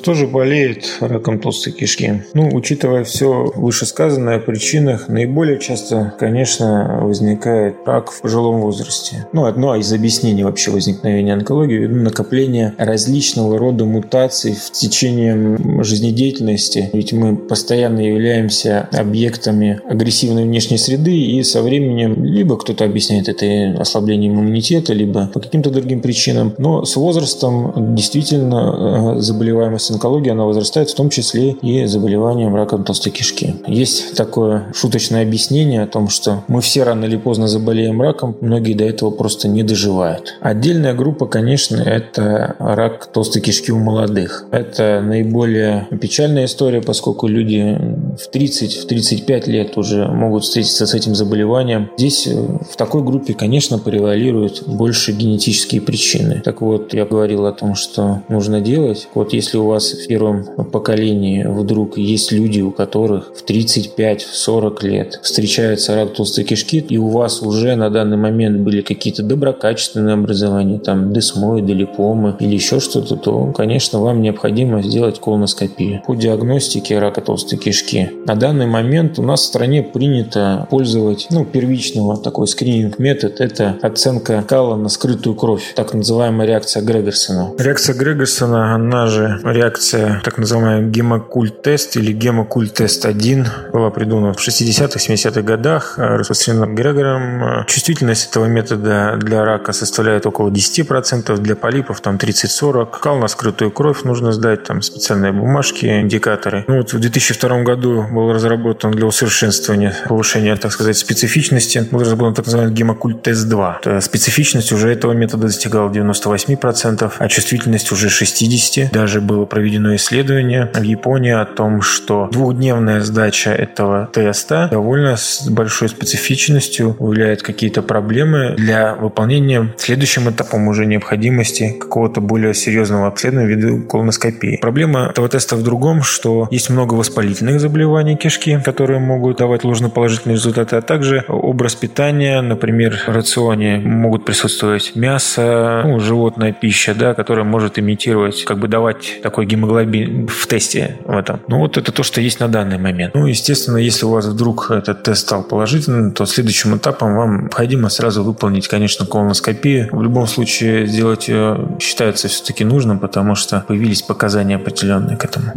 Кто 0.00 0.14
же 0.14 0.26
болеет 0.26 0.96
раком 1.00 1.40
толстой 1.40 1.74
кишки? 1.74 2.24
Ну, 2.32 2.48
учитывая 2.54 3.04
все 3.04 3.52
вышесказанное 3.54 4.36
о 4.36 4.40
причинах, 4.40 5.08
наиболее 5.08 5.58
часто, 5.58 6.14
конечно, 6.18 7.00
возникает 7.02 7.76
рак 7.84 8.10
в 8.10 8.22
пожилом 8.22 8.62
возрасте. 8.62 9.28
Ну, 9.34 9.44
одно 9.44 9.76
из 9.76 9.92
объяснений 9.92 10.42
вообще 10.42 10.70
возникновения 10.70 11.34
онкологии– 11.34 11.86
накопление 11.86 12.72
различного 12.78 13.58
рода 13.58 13.84
мутаций 13.84 14.54
в 14.54 14.72
течение 14.72 15.58
жизнедеятельности. 15.84 16.88
Ведь 16.94 17.12
мы 17.12 17.36
постоянно 17.36 18.00
являемся 18.00 18.88
объектами 18.92 19.80
агрессивной 19.86 20.44
внешней 20.44 20.78
среды, 20.78 21.14
и 21.14 21.42
со 21.42 21.60
временем 21.60 22.24
либо 22.24 22.56
кто-то 22.56 22.86
объясняет 22.86 23.28
это 23.28 23.78
ослаблением 23.78 24.40
иммунитета, 24.40 24.94
либо 24.94 25.26
по 25.26 25.40
каким-то 25.40 25.68
другим 25.68 26.00
причинам. 26.00 26.54
Но 26.56 26.86
с 26.86 26.96
возрастом 26.96 27.94
действительно 27.94 29.16
э, 29.18 29.20
заболеваемость 29.20 29.90
онкологии, 30.00 30.30
она 30.30 30.44
возрастает 30.44 30.88
в 30.88 30.94
том 30.94 31.10
числе 31.10 31.50
и 31.60 31.84
заболеванием 31.84 32.54
раком 32.54 32.84
толстой 32.84 33.12
кишки. 33.12 33.56
Есть 33.66 34.16
такое 34.16 34.72
шуточное 34.74 35.22
объяснение 35.22 35.82
о 35.82 35.86
том, 35.86 36.08
что 36.08 36.42
мы 36.48 36.62
все 36.62 36.84
рано 36.84 37.04
или 37.04 37.16
поздно 37.16 37.48
заболеем 37.48 38.00
раком, 38.00 38.34
многие 38.40 38.72
до 38.72 38.84
этого 38.84 39.10
просто 39.10 39.46
не 39.48 39.62
доживают. 39.62 40.38
Отдельная 40.40 40.94
группа, 40.94 41.26
конечно, 41.26 41.76
это 41.76 42.56
рак 42.58 43.06
толстой 43.12 43.42
кишки 43.42 43.72
у 43.72 43.78
молодых. 43.78 44.46
Это 44.50 45.02
наиболее 45.04 45.86
печальная 46.00 46.46
история, 46.46 46.80
поскольку 46.80 47.26
люди 47.26 47.78
в 48.16 48.34
30-35 48.34 49.50
лет 49.50 49.76
уже 49.76 50.06
могут 50.06 50.44
встретиться 50.44 50.86
с 50.86 50.94
этим 50.94 51.14
заболеванием. 51.14 51.90
Здесь 51.98 52.26
э, 52.26 52.32
в 52.32 52.76
такой 52.76 53.02
группе, 53.02 53.34
конечно, 53.34 53.78
превалируют 53.78 54.62
больше 54.66 55.12
генетические 55.12 55.80
причины. 55.80 56.40
Так 56.44 56.62
вот, 56.62 56.94
я 56.94 57.04
говорил 57.04 57.44
о 57.46 57.52
том, 57.52 57.74
что 57.74 58.22
нужно 58.28 58.60
делать. 58.60 59.08
Вот 59.14 59.32
если 59.32 59.58
у 59.58 59.66
вас 59.66 59.79
вас 59.80 59.92
в 59.92 60.06
первом 60.06 60.44
поколении 60.70 61.44
вдруг 61.44 61.96
есть 61.96 62.32
люди, 62.32 62.60
у 62.60 62.70
которых 62.70 63.32
в 63.34 63.48
35-40 63.48 64.86
лет 64.86 65.18
встречается 65.22 65.94
рак 65.94 66.12
толстой 66.12 66.44
кишки, 66.44 66.78
и 66.78 66.98
у 66.98 67.08
вас 67.08 67.40
уже 67.42 67.76
на 67.76 67.88
данный 67.88 68.18
момент 68.18 68.60
были 68.60 68.82
какие-то 68.82 69.22
доброкачественные 69.22 70.14
образования, 70.14 70.78
там 70.78 71.12
десмоиды, 71.14 71.72
липомы 71.72 72.36
или 72.40 72.54
еще 72.54 72.80
что-то, 72.80 73.16
то, 73.16 73.52
конечно, 73.56 74.00
вам 74.00 74.20
необходимо 74.20 74.82
сделать 74.82 75.18
колоноскопию. 75.18 76.02
По 76.06 76.14
диагностике 76.14 76.98
рака 76.98 77.22
толстой 77.22 77.58
кишки. 77.58 78.10
На 78.26 78.34
данный 78.34 78.66
момент 78.66 79.18
у 79.18 79.22
нас 79.22 79.40
в 79.40 79.44
стране 79.44 79.82
принято 79.82 80.66
пользовать 80.70 81.28
ну, 81.30 81.46
первичного 81.46 82.18
такой 82.18 82.46
скрининг 82.46 82.98
метод. 82.98 83.40
Это 83.40 83.78
оценка 83.80 84.44
кала 84.46 84.76
на 84.76 84.90
скрытую 84.90 85.34
кровь, 85.34 85.72
так 85.74 85.94
называемая 85.94 86.46
реакция 86.46 86.82
Грегорсона. 86.82 87.52
Реакция 87.58 87.94
Грегорсона, 87.94 88.74
она 88.74 89.06
же 89.06 89.40
реакция 89.44 89.69
так 89.78 90.38
называемая 90.38 90.82
гемокульт-тест 90.88 91.96
или 91.96 92.12
гемокульт-тест-1 92.12 93.70
была 93.72 93.90
придумана 93.90 94.32
в 94.32 94.38
60-х, 94.38 94.98
70-х 94.98 95.42
годах, 95.42 95.94
распространена 95.96 96.66
Грегором. 96.66 97.64
Чувствительность 97.66 98.30
этого 98.30 98.46
метода 98.46 99.16
для 99.20 99.44
рака 99.44 99.72
составляет 99.72 100.26
около 100.26 100.50
10%, 100.50 101.36
для 101.38 101.56
полипов 101.56 102.00
там 102.00 102.16
30-40. 102.16 103.00
Кал 103.00 103.18
на 103.18 103.28
скрытую 103.28 103.70
кровь 103.70 104.02
нужно 104.04 104.32
сдать, 104.32 104.64
там 104.64 104.82
специальные 104.82 105.32
бумажки, 105.32 105.86
индикаторы. 105.86 106.64
Ну, 106.68 106.78
вот 106.78 106.92
в 106.92 106.98
2002 106.98 107.62
году 107.62 108.06
был 108.10 108.32
разработан 108.32 108.90
для 108.90 109.06
усовершенствования, 109.06 109.94
повышения, 110.08 110.56
так 110.56 110.72
сказать, 110.72 110.96
специфичности, 110.96 111.86
был 111.90 112.00
разработан 112.00 112.34
так 112.34 112.46
называемый 112.46 112.74
гемокульт 112.74 113.22
тест 113.22 113.48
2. 113.48 114.00
Специфичность 114.00 114.72
уже 114.72 114.90
этого 114.90 115.12
метода 115.12 115.46
достигала 115.46 115.90
98%, 115.90 117.12
а 117.18 117.28
чувствительность 117.28 117.92
уже 117.92 118.08
60%. 118.08 118.90
Даже 118.92 119.20
было 119.20 119.44
проведено 119.60 119.94
исследование 119.94 120.70
в 120.72 120.82
Японии 120.82 121.32
о 121.32 121.44
том, 121.44 121.82
что 121.82 122.30
двухдневная 122.32 123.02
сдача 123.02 123.50
этого 123.50 124.08
теста 124.10 124.68
довольно 124.70 125.16
с 125.18 125.46
большой 125.50 125.90
специфичностью 125.90 126.96
выявляет 126.98 127.42
какие-то 127.42 127.82
проблемы 127.82 128.54
для 128.56 128.94
выполнения 128.94 129.74
следующим 129.76 130.30
этапом 130.30 130.66
уже 130.68 130.86
необходимости 130.86 131.76
какого-то 131.78 132.22
более 132.22 132.54
серьезного 132.54 133.06
обследования 133.06 133.48
ввиду 133.48 133.82
колоноскопии. 133.82 134.56
Проблема 134.62 135.08
этого 135.10 135.28
теста 135.28 135.56
в 135.56 135.62
другом, 135.62 136.02
что 136.02 136.48
есть 136.50 136.70
много 136.70 136.94
воспалительных 136.94 137.60
заболеваний 137.60 138.16
кишки, 138.16 138.58
которые 138.64 138.98
могут 138.98 139.38
давать 139.38 139.62
ложноположительные 139.62 140.36
результаты, 140.36 140.76
а 140.76 140.80
также 140.80 141.26
образ 141.28 141.74
питания, 141.74 142.40
например, 142.40 142.96
в 143.06 143.10
рационе 143.10 143.76
могут 143.76 144.24
присутствовать 144.24 144.92
мясо, 144.94 145.82
ну, 145.84 146.00
животная 146.00 146.52
пища, 146.54 146.94
да, 146.94 147.12
которая 147.12 147.44
может 147.44 147.78
имитировать, 147.78 148.42
как 148.44 148.58
бы 148.58 148.66
давать 148.66 149.20
такой 149.22 149.49
гемоглобин 149.50 150.28
в 150.28 150.46
тесте 150.46 150.98
в 151.04 151.16
этом. 151.16 151.40
Ну 151.48 151.58
вот 151.58 151.76
это 151.76 151.92
то, 151.92 152.02
что 152.02 152.20
есть 152.20 152.40
на 152.40 152.48
данный 152.48 152.78
момент. 152.78 153.14
Ну, 153.14 153.26
естественно, 153.26 153.76
если 153.76 154.06
у 154.06 154.10
вас 154.10 154.26
вдруг 154.26 154.70
этот 154.70 155.02
тест 155.02 155.22
стал 155.22 155.42
положительным, 155.42 156.12
то 156.12 156.26
следующим 156.26 156.76
этапом 156.76 157.16
вам 157.16 157.40
необходимо 157.42 157.88
сразу 157.88 158.22
выполнить, 158.22 158.68
конечно, 158.68 159.06
колоноскопию. 159.06 159.88
В 159.92 160.02
любом 160.02 160.26
случае 160.26 160.86
сделать 160.86 161.28
ее 161.28 161.76
считается 161.80 162.28
все-таки 162.28 162.64
нужным, 162.64 162.98
потому 162.98 163.34
что 163.34 163.64
появились 163.66 164.02
показания 164.02 164.56
определенные 164.56 165.16
к 165.16 165.24
этому. 165.24 165.52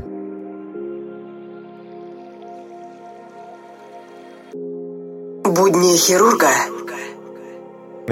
Будни 5.43 5.95
хирурга 5.97 6.72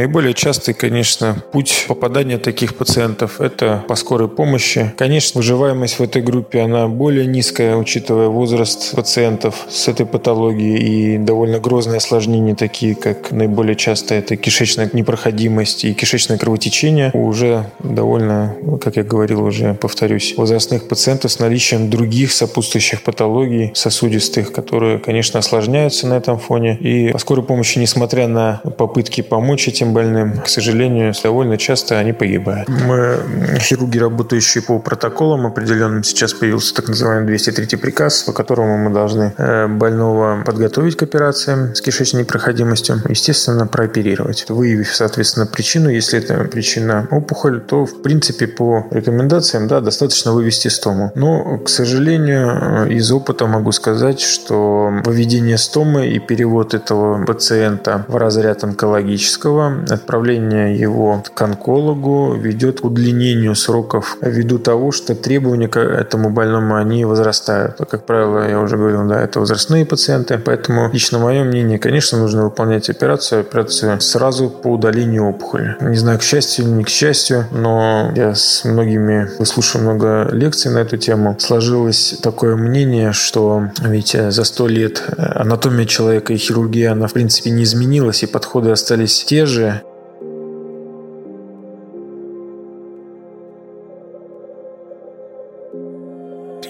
Наиболее 0.02 0.34
частый, 0.34 0.74
конечно, 0.74 1.44
путь 1.52 1.86
попадания 1.88 2.40
таких 2.40 2.74
пациентов– 2.74 3.36
это 3.40 3.86
по 3.88 3.94
скорой 3.94 4.28
помощи. 4.28 4.92
Конечно, 4.98 5.38
выживаемость 5.38 6.00
в 6.00 6.02
этой 6.02 6.24
группе, 6.24 6.62
она 6.62 6.88
более 6.88 7.28
низкая, 7.28 7.76
учитывая 7.76 8.28
возраст 8.28 8.96
пациентов 8.96 9.68
с 9.70 9.88
этой 9.88 10.08
патологией 10.08 10.78
и 10.78 11.18
довольно 11.20 11.60
грозные 11.60 11.98
осложнения, 11.98 12.56
такие 12.56 12.96
как 12.96 13.32
наиболее 13.32 13.76
часто 13.76 14.16
это 14.16 14.38
кишечная 14.38 14.90
непроходимость 14.92 15.86
и 15.86 15.94
кишечное 15.94 16.40
кровотечение. 16.40 17.12
Уже 17.14 17.70
довольно, 17.78 18.56
как 18.84 18.96
я 18.96 19.04
говорил 19.04 19.44
уже, 19.44 19.76
повторюсь, 19.76 20.34
возрастных 20.36 20.88
пациентов 20.88 21.32
с 21.32 21.38
наличием 21.38 21.92
других 21.92 22.32
сопутствующих 22.32 23.04
патологий 23.04 23.70
сосудистых, 23.76 24.52
которые, 24.52 24.98
конечно, 24.98 25.38
осложняются 25.38 26.08
на 26.08 26.16
этом 26.16 26.40
фоне. 26.40 26.76
И 26.80 27.12
по 27.12 27.20
скорой 27.20 27.46
помощи, 27.46 27.78
несмотря 27.78 28.28
на 28.28 28.62
попытки 28.80 29.22
помочь 29.22 29.68
этим 29.68 29.91
больным, 29.94 30.40
к 30.40 30.48
сожалению, 30.48 31.14
довольно 31.24 31.58
часто 31.58 32.00
они 32.00 32.14
погибают. 32.14 32.70
Мы, 32.70 33.18
хирурги, 33.60 34.00
работающие 34.00 34.64
по 34.64 34.80
протоколам 34.80 35.46
определенным, 35.46 36.04
сейчас 36.04 36.34
появился 36.34 36.74
так 36.76 36.88
называемый 36.88 37.28
203 37.28 37.78
приказ, 37.78 38.24
по 38.24 38.34
которому 38.34 38.78
мы 38.78 38.90
должны 38.90 39.34
э, 39.38 39.68
больного 39.68 40.44
подготовить 40.46 40.98
к 40.98 41.04
операциям 41.04 41.76
с 41.76 41.82
кишечной 41.82 42.22
непроходимостью, 42.22 43.02
естественно, 43.10 43.68
прооперировать. 43.68 44.46
Выявив, 44.50 44.96
соответственно, 44.96 45.46
причину, 45.46 45.90
если 45.90 46.20
это 46.20 46.44
причина 46.46 47.08
опухоль, 47.12 47.62
то, 47.62 47.86
в 47.86 48.02
принципе, 48.02 48.48
по 48.48 48.88
рекомендациям, 48.92 49.68
да, 49.68 49.82
достаточно 49.82 50.32
вывести 50.32 50.70
стому. 50.70 51.12
Но, 51.16 51.58
к 51.60 51.70
сожалению, 51.70 52.88
э, 52.88 52.94
из 52.94 53.12
опыта 53.12 53.48
могу 53.48 53.72
сказать, 53.72 54.22
что 54.22 54.92
выведение 55.06 55.58
стомы 55.58 56.08
и 56.08 56.20
перевод 56.20 56.74
этого 56.74 57.26
пациента 57.26 58.06
в 58.08 58.16
разряд 58.16 58.64
онкологического 58.64 59.71
отправление 59.90 60.78
его 60.78 61.24
к 61.34 61.42
онкологу 61.42 62.36
ведет 62.36 62.82
к 62.82 62.86
удлинению 62.86 63.56
сроков 63.56 64.18
ввиду 64.22 64.60
того, 64.60 64.92
что 64.92 65.16
требования 65.16 65.68
к 65.68 65.80
этому 65.80 66.30
больному 66.30 66.76
они 66.76 67.06
возрастают. 67.06 67.78
Как 67.90 68.06
правило, 68.06 68.48
я 68.50 68.60
уже 68.60 68.78
говорил, 68.78 69.08
да, 69.08 69.22
это 69.22 69.40
возрастные 69.40 69.86
пациенты, 69.86 70.38
поэтому 70.38 70.90
лично 70.92 71.20
мое 71.20 71.44
мнение, 71.44 71.80
конечно, 71.80 72.18
нужно 72.18 72.46
выполнять 72.46 72.90
операцию, 72.90 73.42
операцию 73.42 74.00
сразу 74.02 74.50
по 74.50 74.68
удалению 74.68 75.30
опухоли. 75.30 75.76
Не 75.82 75.98
знаю, 75.98 76.20
к 76.20 76.24
счастью 76.24 76.66
или 76.66 76.72
не 76.72 76.84
к 76.84 76.90
счастью, 76.90 77.46
но 77.52 78.12
я 78.16 78.36
с 78.36 78.64
многими 78.66 79.30
выслушал 79.40 79.82
много 79.82 80.30
лекций 80.32 80.72
на 80.72 80.80
эту 80.80 80.98
тему. 80.98 81.36
Сложилось 81.40 82.16
такое 82.22 82.56
мнение, 82.56 83.12
что 83.14 83.64
ведь 83.82 84.16
за 84.30 84.44
сто 84.44 84.68
лет 84.68 85.04
анатомия 85.18 85.86
человека 85.86 86.34
и 86.34 86.38
хирургия, 86.38 86.92
она 86.92 87.08
в 87.08 87.14
принципе 87.14 87.50
не 87.52 87.64
изменилась, 87.64 88.24
и 88.24 88.28
подходы 88.28 88.72
остались 88.72 89.24
те 89.24 89.46
же, 89.46 89.61
же 89.62 89.91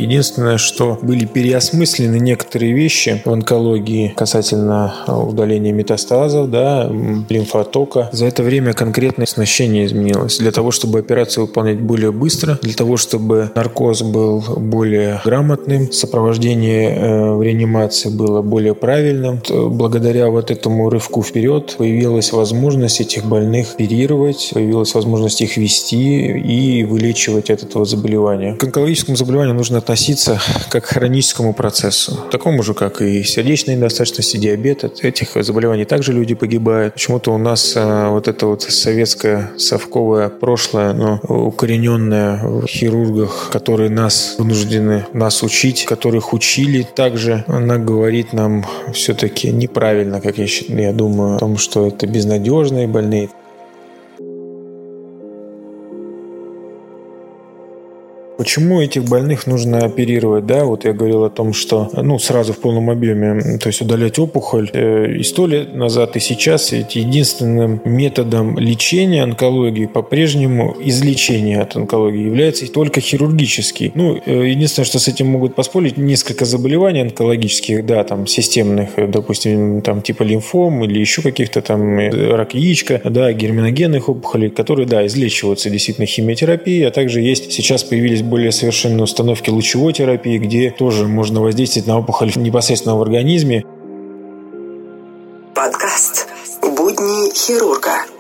Единственное, 0.02 0.58
что 0.58 0.98
были 1.02 1.26
переосмыслены 1.26 2.18
некоторые 2.18 2.74
вещи 2.74 3.22
в 3.24 3.32
онкологии 3.32 4.14
касательно 4.18 4.96
а, 5.06 5.20
удаления 5.20 5.72
метастазов, 5.72 6.50
да, 6.50 6.90
лимфотока. 7.30 8.10
За 8.12 8.26
это 8.26 8.42
время 8.42 8.74
конкретное 8.74 9.26
оснащение 9.26 9.86
изменилось. 9.86 10.40
Для 10.40 10.52
того, 10.52 10.72
чтобы 10.72 11.00
операцию 11.00 11.46
выполнять 11.46 11.80
более 11.80 12.12
быстро, 12.12 12.58
для 12.64 12.74
того, 12.74 12.98
чтобы 12.98 13.52
наркоз 13.54 14.02
был 14.02 14.44
более 14.58 15.22
грамотным, 15.24 15.92
сопровождение 15.92 16.96
э, 16.96 17.36
в 17.36 17.44
реанимации 17.44 18.10
было 18.10 18.42
более 18.42 18.74
правильным. 18.74 19.40
Благодаря 19.50 20.30
вот 20.30 20.50
этому 20.50 20.90
рывку 20.90 21.22
вперед 21.22 21.76
появилась 21.78 22.32
возможность 22.32 23.02
этих 23.02 23.26
больных 23.26 23.76
оперировать, 23.76 24.50
появилась 24.54 24.96
возможность 24.96 25.42
их 25.42 25.58
вести 25.58 26.26
и 26.40 26.84
вылечивать 26.84 27.52
от 27.52 27.62
этого 27.62 27.86
заболевания. 27.86 28.56
К 28.56 28.64
онкологическому 28.64 29.16
заболеванию 29.16 29.56
нужно 29.56 29.78
относиться 29.92 30.40
как 30.70 30.86
к 30.86 30.88
хроническому 30.88 31.54
процессу, 31.54 32.18
такому 32.32 32.64
же, 32.64 32.74
как 32.74 33.02
и 33.02 33.24
сердечная 33.24 33.76
недостаточность, 33.76 34.36
и 34.36 34.38
диабет. 34.38 34.86
От 34.86 35.04
этих 35.04 35.36
заболеваний 35.44 35.84
также 35.84 36.14
люди 36.14 36.34
погибают. 36.34 36.94
Почему-то 36.94 37.34
у 37.34 37.38
нас 37.38 37.74
а, 37.76 38.10
вот 38.10 38.30
это 38.30 38.46
вот 38.48 38.62
советское 38.64 39.52
совковое 39.58 40.30
прошлое, 40.30 40.94
но 40.94 41.20
укорененное 41.28 42.42
в 42.42 42.68
хирургах, 42.68 43.50
которые 43.52 43.90
нас 43.90 44.36
вынуждены 44.38 45.08
нас 45.12 45.44
учить, 45.44 45.84
которых 45.84 46.32
учили 46.32 46.84
также, 46.84 47.44
она 47.48 47.78
говорит 47.78 48.32
нам 48.32 48.66
все-таки 48.94 49.52
неправильно, 49.52 50.22
как 50.22 50.38
я, 50.38 50.46
я 50.70 50.94
думаю, 50.94 51.36
о 51.36 51.40
том, 51.40 51.58
что 51.58 51.88
это 51.88 52.08
безнадежные 52.08 52.88
больные. 52.88 53.30
Почему 58.42 58.82
этих 58.82 59.04
больных 59.04 59.46
нужно 59.46 59.86
оперировать? 59.86 60.48
Да, 60.48 60.66
вот 60.66 60.84
я 60.84 60.94
говорил 60.94 61.26
о 61.26 61.30
том, 61.30 61.54
что 61.54 61.92
ну, 61.94 62.18
сразу 62.18 62.54
в 62.54 62.58
полном 62.58 62.90
объеме, 62.90 63.60
то 63.60 63.68
есть 63.68 63.82
удалять 63.82 64.18
опухоль. 64.18 64.68
Э, 64.74 65.14
и 65.16 65.22
сто 65.22 65.46
лет 65.46 65.76
назад, 65.76 66.16
и 66.16 66.20
сейчас 66.20 66.72
ведь 66.72 66.96
единственным 66.96 67.82
методом 67.86 68.58
лечения 68.58 69.22
онкологии 69.22 69.86
по-прежнему 69.86 70.76
излечение 70.80 71.62
от 71.62 71.76
онкологии 71.76 72.26
является 72.26 72.66
только 72.72 73.00
хирургический. 73.00 73.92
Ну, 73.94 74.20
э, 74.26 74.48
единственное, 74.48 74.88
что 74.88 74.98
с 74.98 75.08
этим 75.08 75.28
могут 75.28 75.54
поспорить, 75.54 75.98
несколько 75.98 76.46
заболеваний 76.46 77.02
онкологических, 77.02 77.86
да, 77.86 78.04
там, 78.04 78.26
системных, 78.26 78.90
э, 78.96 79.06
допустим, 79.06 79.84
там, 79.84 80.02
типа 80.02 80.24
лимфом 80.24 80.84
или 80.84 80.98
еще 80.98 81.22
каких-то 81.22 81.62
там 81.62 82.00
рак 82.10 82.56
яичка, 82.56 83.02
да, 83.06 83.32
герминогенных 83.34 84.10
опухолей, 84.10 84.50
которые, 84.50 84.88
да, 84.88 85.06
излечиваются 85.06 85.70
действительно 85.70 86.08
химиотерапией, 86.08 86.88
а 86.88 86.90
также 86.90 87.22
есть, 87.22 87.52
сейчас 87.52 87.84
появились 87.84 88.24
более 88.32 88.54
совершенные 88.54 89.04
установки 89.04 89.50
лучевой 89.50 89.94
терапии, 89.94 90.38
где 90.38 90.72
тоже 90.72 91.06
можно 91.06 91.42
воздействовать 91.42 91.88
на 91.88 92.00
опухоль 92.00 92.32
непосредственно 92.38 92.98
в 92.98 93.02
организме. 93.02 93.66
Подкаст 95.54 96.28
«Будни 96.62 97.32
хирурга». 97.36 98.11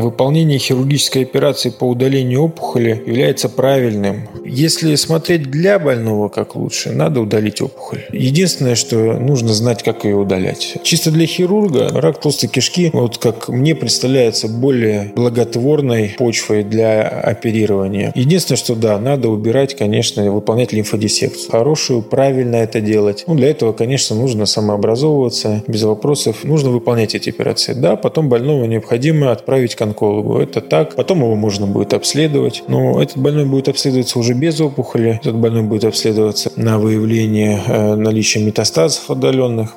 Выполнение 0.00 0.58
хирургической 0.58 1.22
операции 1.22 1.70
по 1.70 1.84
удалению 1.84 2.42
опухоли 2.42 3.02
является 3.06 3.48
правильным. 3.48 4.28
Если 4.44 4.94
смотреть 4.94 5.50
для 5.50 5.78
больного 5.78 6.28
как 6.28 6.56
лучше, 6.56 6.90
надо 6.90 7.20
удалить 7.20 7.60
опухоль. 7.60 8.04
Единственное, 8.12 8.74
что 8.74 8.96
нужно 9.14 9.52
знать, 9.52 9.82
как 9.82 10.04
ее 10.04 10.16
удалять. 10.16 10.78
Чисто 10.82 11.10
для 11.10 11.26
хирурга 11.26 11.88
рак 11.88 12.20
толстой 12.20 12.48
кишки, 12.48 12.90
вот 12.92 13.18
как 13.18 13.48
мне 13.48 13.74
представляется, 13.74 14.48
более 14.48 15.12
благотворной 15.14 16.14
почвой 16.18 16.64
для 16.64 17.08
оперирования. 17.08 18.12
Единственное, 18.14 18.58
что 18.58 18.74
да, 18.74 18.98
надо 18.98 19.28
убирать, 19.28 19.76
конечно, 19.76 20.30
выполнять 20.30 20.72
лимфодиссекцию. 20.72 21.50
Хорошую, 21.50 22.02
правильно 22.02 22.56
это 22.56 22.80
делать. 22.80 23.24
Ну, 23.26 23.34
для 23.34 23.50
этого, 23.50 23.72
конечно, 23.72 24.16
нужно 24.16 24.46
самообразовываться, 24.46 25.62
без 25.66 25.82
вопросов. 25.82 26.44
Нужно 26.44 26.70
выполнять 26.70 27.14
эти 27.14 27.30
операции. 27.30 27.72
Да, 27.74 27.96
потом 27.96 28.28
больного 28.28 28.64
необходимо 28.64 29.32
отправить 29.32 29.74
к 29.74 29.82
онкологу. 29.90 30.38
Это 30.38 30.60
так. 30.60 30.96
Потом 30.96 31.18
его 31.18 31.34
можно 31.34 31.66
будет 31.66 31.94
обследовать. 31.94 32.62
Но 32.68 33.02
этот 33.02 33.18
больной 33.18 33.44
будет 33.44 33.68
обследоваться 33.68 34.18
уже 34.18 34.34
без 34.34 34.60
опухоли. 34.60 35.20
Этот 35.22 35.36
больной 35.36 35.62
будет 35.62 35.84
обследоваться 35.84 36.52
на 36.56 36.78
выявление 36.78 37.60
э, 37.66 37.94
наличия 37.96 38.40
метастазов 38.40 39.10
отдаленных. 39.10 39.74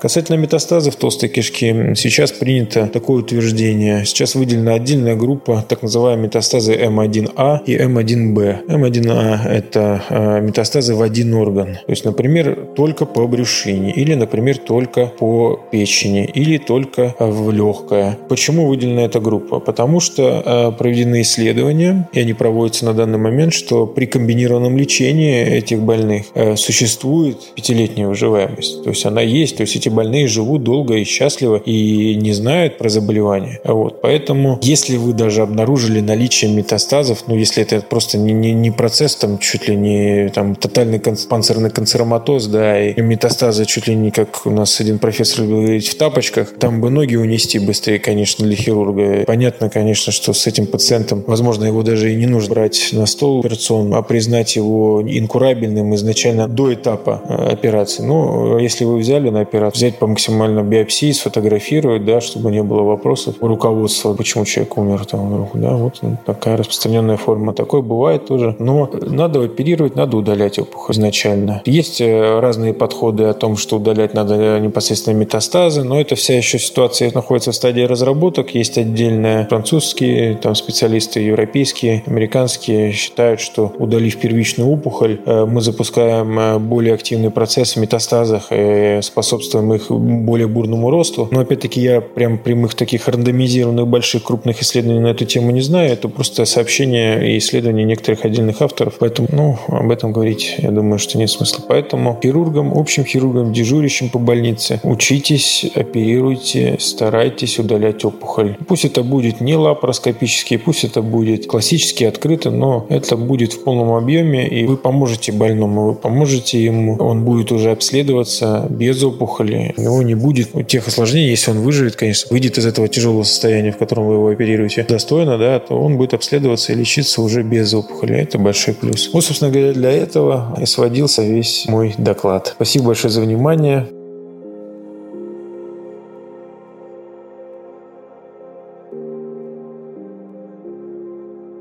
Касательно 0.00 0.36
метастазов 0.36 0.96
толстой 0.96 1.28
кишки, 1.28 1.94
сейчас 1.96 2.30
принято 2.32 2.86
такое 2.86 3.22
утверждение. 3.22 4.04
Сейчас 4.04 4.34
выделена 4.34 4.74
отдельная 4.74 5.16
группа, 5.16 5.64
так 5.68 5.82
называемые 5.82 6.26
метастазы 6.26 6.74
М1А 6.74 7.64
и 7.64 7.76
М1Б. 7.76 8.66
М1А– 8.68 9.48
это 9.48 10.02
э, 10.08 10.40
метастазы 10.40 10.94
в 10.94 11.02
один 11.02 11.34
орган. 11.34 11.74
То 11.86 11.92
есть, 11.92 12.04
например, 12.04 12.68
только 12.76 13.06
по 13.06 13.26
брюшине, 13.26 13.92
или, 13.92 14.14
например, 14.14 14.58
только 14.58 15.06
по 15.06 15.58
печени, 15.70 16.24
или 16.24 16.58
только 16.58 17.14
в 17.18 17.50
легкое. 17.50 18.18
Почему 18.28 18.66
выделена 18.68 19.02
эта 19.02 19.20
группа? 19.20 19.55
Потому 19.60 20.00
что 20.00 20.42
э, 20.44 20.72
проведены 20.76 21.22
исследования, 21.22 22.08
и 22.12 22.20
они 22.20 22.32
проводятся 22.32 22.84
на 22.84 22.94
данный 22.94 23.18
момент, 23.18 23.52
что 23.52 23.86
при 23.86 24.06
комбинированном 24.06 24.76
лечении 24.76 25.42
этих 25.42 25.80
больных 25.80 26.26
э, 26.34 26.56
существует 26.56 27.38
пятилетняя 27.54 28.08
выживаемость. 28.08 28.84
То 28.84 28.90
есть 28.90 29.04
она 29.06 29.20
есть, 29.20 29.56
то 29.56 29.62
есть 29.62 29.76
эти 29.76 29.88
больные 29.88 30.26
живут 30.26 30.62
долго 30.62 30.94
и 30.94 31.04
счастливо 31.04 31.56
и 31.56 32.14
не 32.14 32.32
знают 32.32 32.78
про 32.78 32.88
заболевание. 32.88 33.60
Вот. 33.64 34.00
Поэтому, 34.02 34.58
если 34.62 34.96
вы 34.96 35.12
даже 35.12 35.42
обнаружили 35.42 36.00
наличие 36.00 36.50
метастазов, 36.52 37.24
ну, 37.26 37.36
если 37.36 37.62
это 37.62 37.80
просто 37.80 38.18
не, 38.18 38.32
не, 38.32 38.52
не 38.52 38.70
процесс, 38.70 39.16
там, 39.16 39.38
чуть 39.38 39.68
ли 39.68 39.76
не 39.76 40.28
там, 40.28 40.54
тотальный 40.54 41.00
панцирный 41.00 41.70
канцероматоз, 41.70 42.46
да, 42.46 42.80
и 42.82 43.00
метастазы 43.00 43.64
чуть 43.64 43.88
ли 43.88 43.94
не, 43.94 44.10
как 44.10 44.46
у 44.46 44.50
нас 44.50 44.80
один 44.80 44.98
профессор 44.98 45.42
любил 45.42 45.62
говорить, 45.62 45.88
в 45.88 45.96
тапочках, 45.96 46.54
там 46.58 46.80
бы 46.80 46.90
ноги 46.90 47.16
унести 47.16 47.58
быстрее, 47.58 47.98
конечно, 47.98 48.44
для 48.46 48.56
хирурга. 48.56 49.24
Понятно, 49.26 49.35
конечно, 49.70 50.12
что 50.12 50.32
с 50.32 50.46
этим 50.46 50.66
пациентом, 50.66 51.22
возможно, 51.26 51.64
его 51.64 51.82
даже 51.82 52.12
и 52.12 52.16
не 52.16 52.26
нужно 52.26 52.54
брать 52.54 52.90
на 52.92 53.06
стол 53.06 53.40
операционный, 53.40 53.96
а 53.98 54.02
признать 54.02 54.56
его 54.56 55.02
инкурабельным 55.02 55.94
изначально 55.94 56.48
до 56.48 56.74
этапа 56.74 57.22
э, 57.28 57.52
операции. 57.52 58.02
Ну, 58.02 58.58
если 58.58 58.84
вы 58.84 58.98
взяли 58.98 59.30
на 59.30 59.40
операцию, 59.40 59.76
взять 59.76 59.98
по 59.98 60.06
максимально 60.06 60.62
биопсии, 60.62 61.12
сфотографировать, 61.12 62.04
да, 62.04 62.20
чтобы 62.20 62.50
не 62.50 62.62
было 62.62 62.82
вопросов 62.82 63.36
руководства, 63.40 64.14
почему 64.14 64.44
человек 64.44 64.76
умер 64.76 65.04
там 65.06 65.28
вдруг, 65.28 65.50
да, 65.54 65.76
вот 65.76 66.00
такая 66.24 66.56
распространенная 66.56 67.16
форма. 67.16 67.54
Такое 67.54 67.82
бывает 67.82 68.26
тоже. 68.26 68.56
Но 68.58 68.90
надо 68.92 69.42
оперировать, 69.42 69.94
надо 69.94 70.16
удалять 70.16 70.58
опухоль 70.58 70.96
изначально. 70.96 71.62
Есть 71.64 72.00
э, 72.00 72.40
разные 72.40 72.74
подходы 72.74 73.24
о 73.24 73.34
том, 73.34 73.56
что 73.56 73.76
удалять 73.76 74.14
надо 74.14 74.58
непосредственно 74.60 75.14
метастазы, 75.14 75.82
но 75.82 76.00
это 76.00 76.14
вся 76.16 76.36
еще 76.36 76.58
ситуация 76.58 77.10
находится 77.12 77.52
в 77.52 77.54
стадии 77.54 77.82
разработок. 77.82 78.54
Есть 78.54 78.78
отдельные 79.26 79.46
французские 79.46 80.36
там, 80.36 80.54
специалисты, 80.54 81.20
европейские, 81.20 82.02
американские 82.06 82.92
считают, 82.92 83.40
что 83.40 83.72
удалив 83.78 84.16
первичную 84.18 84.70
опухоль, 84.70 85.20
э, 85.24 85.44
мы 85.46 85.60
запускаем 85.60 86.38
э, 86.38 86.58
более 86.58 86.94
активный 86.94 87.30
процесс 87.30 87.76
в 87.76 87.80
метастазах 87.80 88.48
и 88.50 89.00
способствуем 89.02 89.74
их 89.74 89.90
более 89.90 90.46
бурному 90.46 90.90
росту. 90.90 91.28
Но 91.30 91.40
опять-таки 91.40 91.80
я 91.80 92.00
прям 92.00 92.38
прямых 92.38 92.74
таких 92.74 93.08
рандомизированных 93.08 93.86
больших 93.86 94.24
крупных 94.24 94.62
исследований 94.62 95.00
на 95.00 95.08
эту 95.08 95.24
тему 95.24 95.50
не 95.50 95.62
знаю. 95.62 95.92
Это 95.92 96.08
просто 96.08 96.44
сообщения 96.44 97.34
и 97.34 97.38
исследования 97.38 97.84
некоторых 97.84 98.24
отдельных 98.24 98.62
авторов. 98.62 98.94
Поэтому, 98.98 99.28
ну, 99.32 99.58
об 99.68 99.90
этом 99.90 100.12
говорить, 100.12 100.56
я 100.58 100.70
думаю, 100.70 100.98
что 100.98 101.18
нет 101.18 101.30
смысла. 101.30 101.64
Поэтому 101.68 102.18
хирургам, 102.22 102.72
общим 102.76 103.04
хирургам, 103.04 103.52
дежурящим 103.52 104.08
по 104.08 104.18
больнице, 104.18 104.80
учитесь, 104.82 105.66
оперируйте, 105.74 106.76
старайтесь 106.78 107.58
удалять 107.58 108.04
опухоль. 108.04 108.56
Пусть 108.66 108.84
это 108.84 109.02
будет 109.02 109.15
не 109.40 109.56
лапароскопически, 109.56 110.56
пусть 110.56 110.84
это 110.84 111.02
будет 111.02 111.46
классически 111.46 112.04
открыто, 112.04 112.50
но 112.50 112.86
это 112.88 113.16
будет 113.16 113.52
в 113.52 113.62
полном 113.64 113.92
объеме, 113.92 114.48
и 114.48 114.64
вы 114.66 114.76
поможете 114.76 115.32
больному, 115.32 115.88
вы 115.88 115.94
поможете 115.94 116.62
ему, 116.62 116.96
он 116.96 117.24
будет 117.24 117.52
уже 117.52 117.70
обследоваться 117.70 118.66
без 118.70 119.02
опухоли, 119.02 119.74
у 119.76 119.82
него 119.82 120.02
не 120.02 120.14
будет 120.14 120.68
тех 120.68 120.86
осложнений, 120.88 121.30
если 121.30 121.50
он 121.50 121.60
выживет, 121.60 121.96
конечно, 121.96 122.28
выйдет 122.30 122.58
из 122.58 122.66
этого 122.66 122.88
тяжелого 122.88 123.22
состояния, 123.24 123.72
в 123.72 123.78
котором 123.78 124.06
вы 124.06 124.14
его 124.14 124.28
оперируете 124.28 124.84
достойно, 124.88 125.38
да, 125.38 125.58
то 125.58 125.74
он 125.74 125.96
будет 125.96 126.14
обследоваться 126.14 126.72
и 126.72 126.76
лечиться 126.76 127.22
уже 127.22 127.42
без 127.42 127.72
опухоли. 127.74 128.16
Это 128.16 128.38
большой 128.38 128.74
плюс. 128.74 129.10
Вот, 129.12 129.24
собственно 129.24 129.50
говоря, 129.50 129.72
для 129.72 129.90
этого 129.90 130.56
и 130.60 130.66
сводился 130.66 131.22
весь 131.22 131.66
мой 131.68 131.94
доклад. 131.98 132.52
Спасибо 132.56 132.86
большое 132.86 133.12
за 133.12 133.20
внимание. 133.20 133.86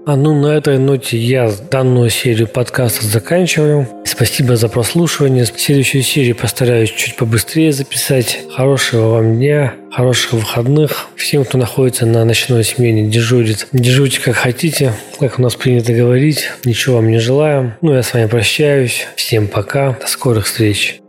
А 0.07 0.15
ну 0.15 0.39
на 0.39 0.55
этой 0.55 0.77
ноте 0.77 1.17
я 1.17 1.51
данную 1.71 2.11
серию 2.11 2.47
подкаста 2.47 3.07
заканчиваю. 3.07 3.87
Спасибо 4.05 4.55
за 4.55 4.69
прослушивание. 4.69 5.47
Следующую 5.47 6.03
серию 6.03 6.35
постараюсь 6.35 6.91
чуть 6.91 7.15
побыстрее 7.15 7.71
записать. 7.71 8.41
Хорошего 8.55 9.15
вам 9.15 9.37
дня, 9.37 9.73
хороших 9.91 10.33
выходных. 10.33 11.07
Всем, 11.15 11.43
кто 11.43 11.57
находится 11.57 12.05
на 12.05 12.23
ночной 12.23 12.63
смене, 12.63 13.09
дежурит. 13.09 13.67
Дежурьте 13.71 14.21
как 14.21 14.35
хотите, 14.35 14.93
как 15.19 15.39
у 15.39 15.41
нас 15.41 15.55
принято 15.55 15.91
говорить. 15.91 16.51
Ничего 16.65 16.97
вам 16.97 17.09
не 17.09 17.17
желаю. 17.17 17.75
Ну, 17.81 17.95
я 17.95 18.03
с 18.03 18.13
вами 18.13 18.27
прощаюсь. 18.27 19.07
Всем 19.15 19.47
пока. 19.47 19.97
До 19.99 20.07
скорых 20.07 20.45
встреч. 20.45 20.99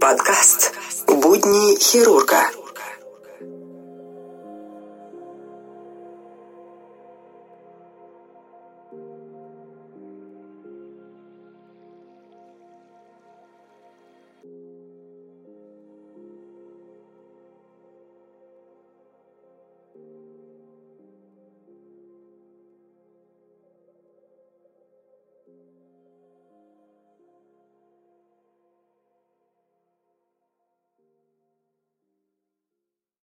Подкаст 0.00 0.72
«Будни 1.06 1.78
хирурга». 1.78 2.55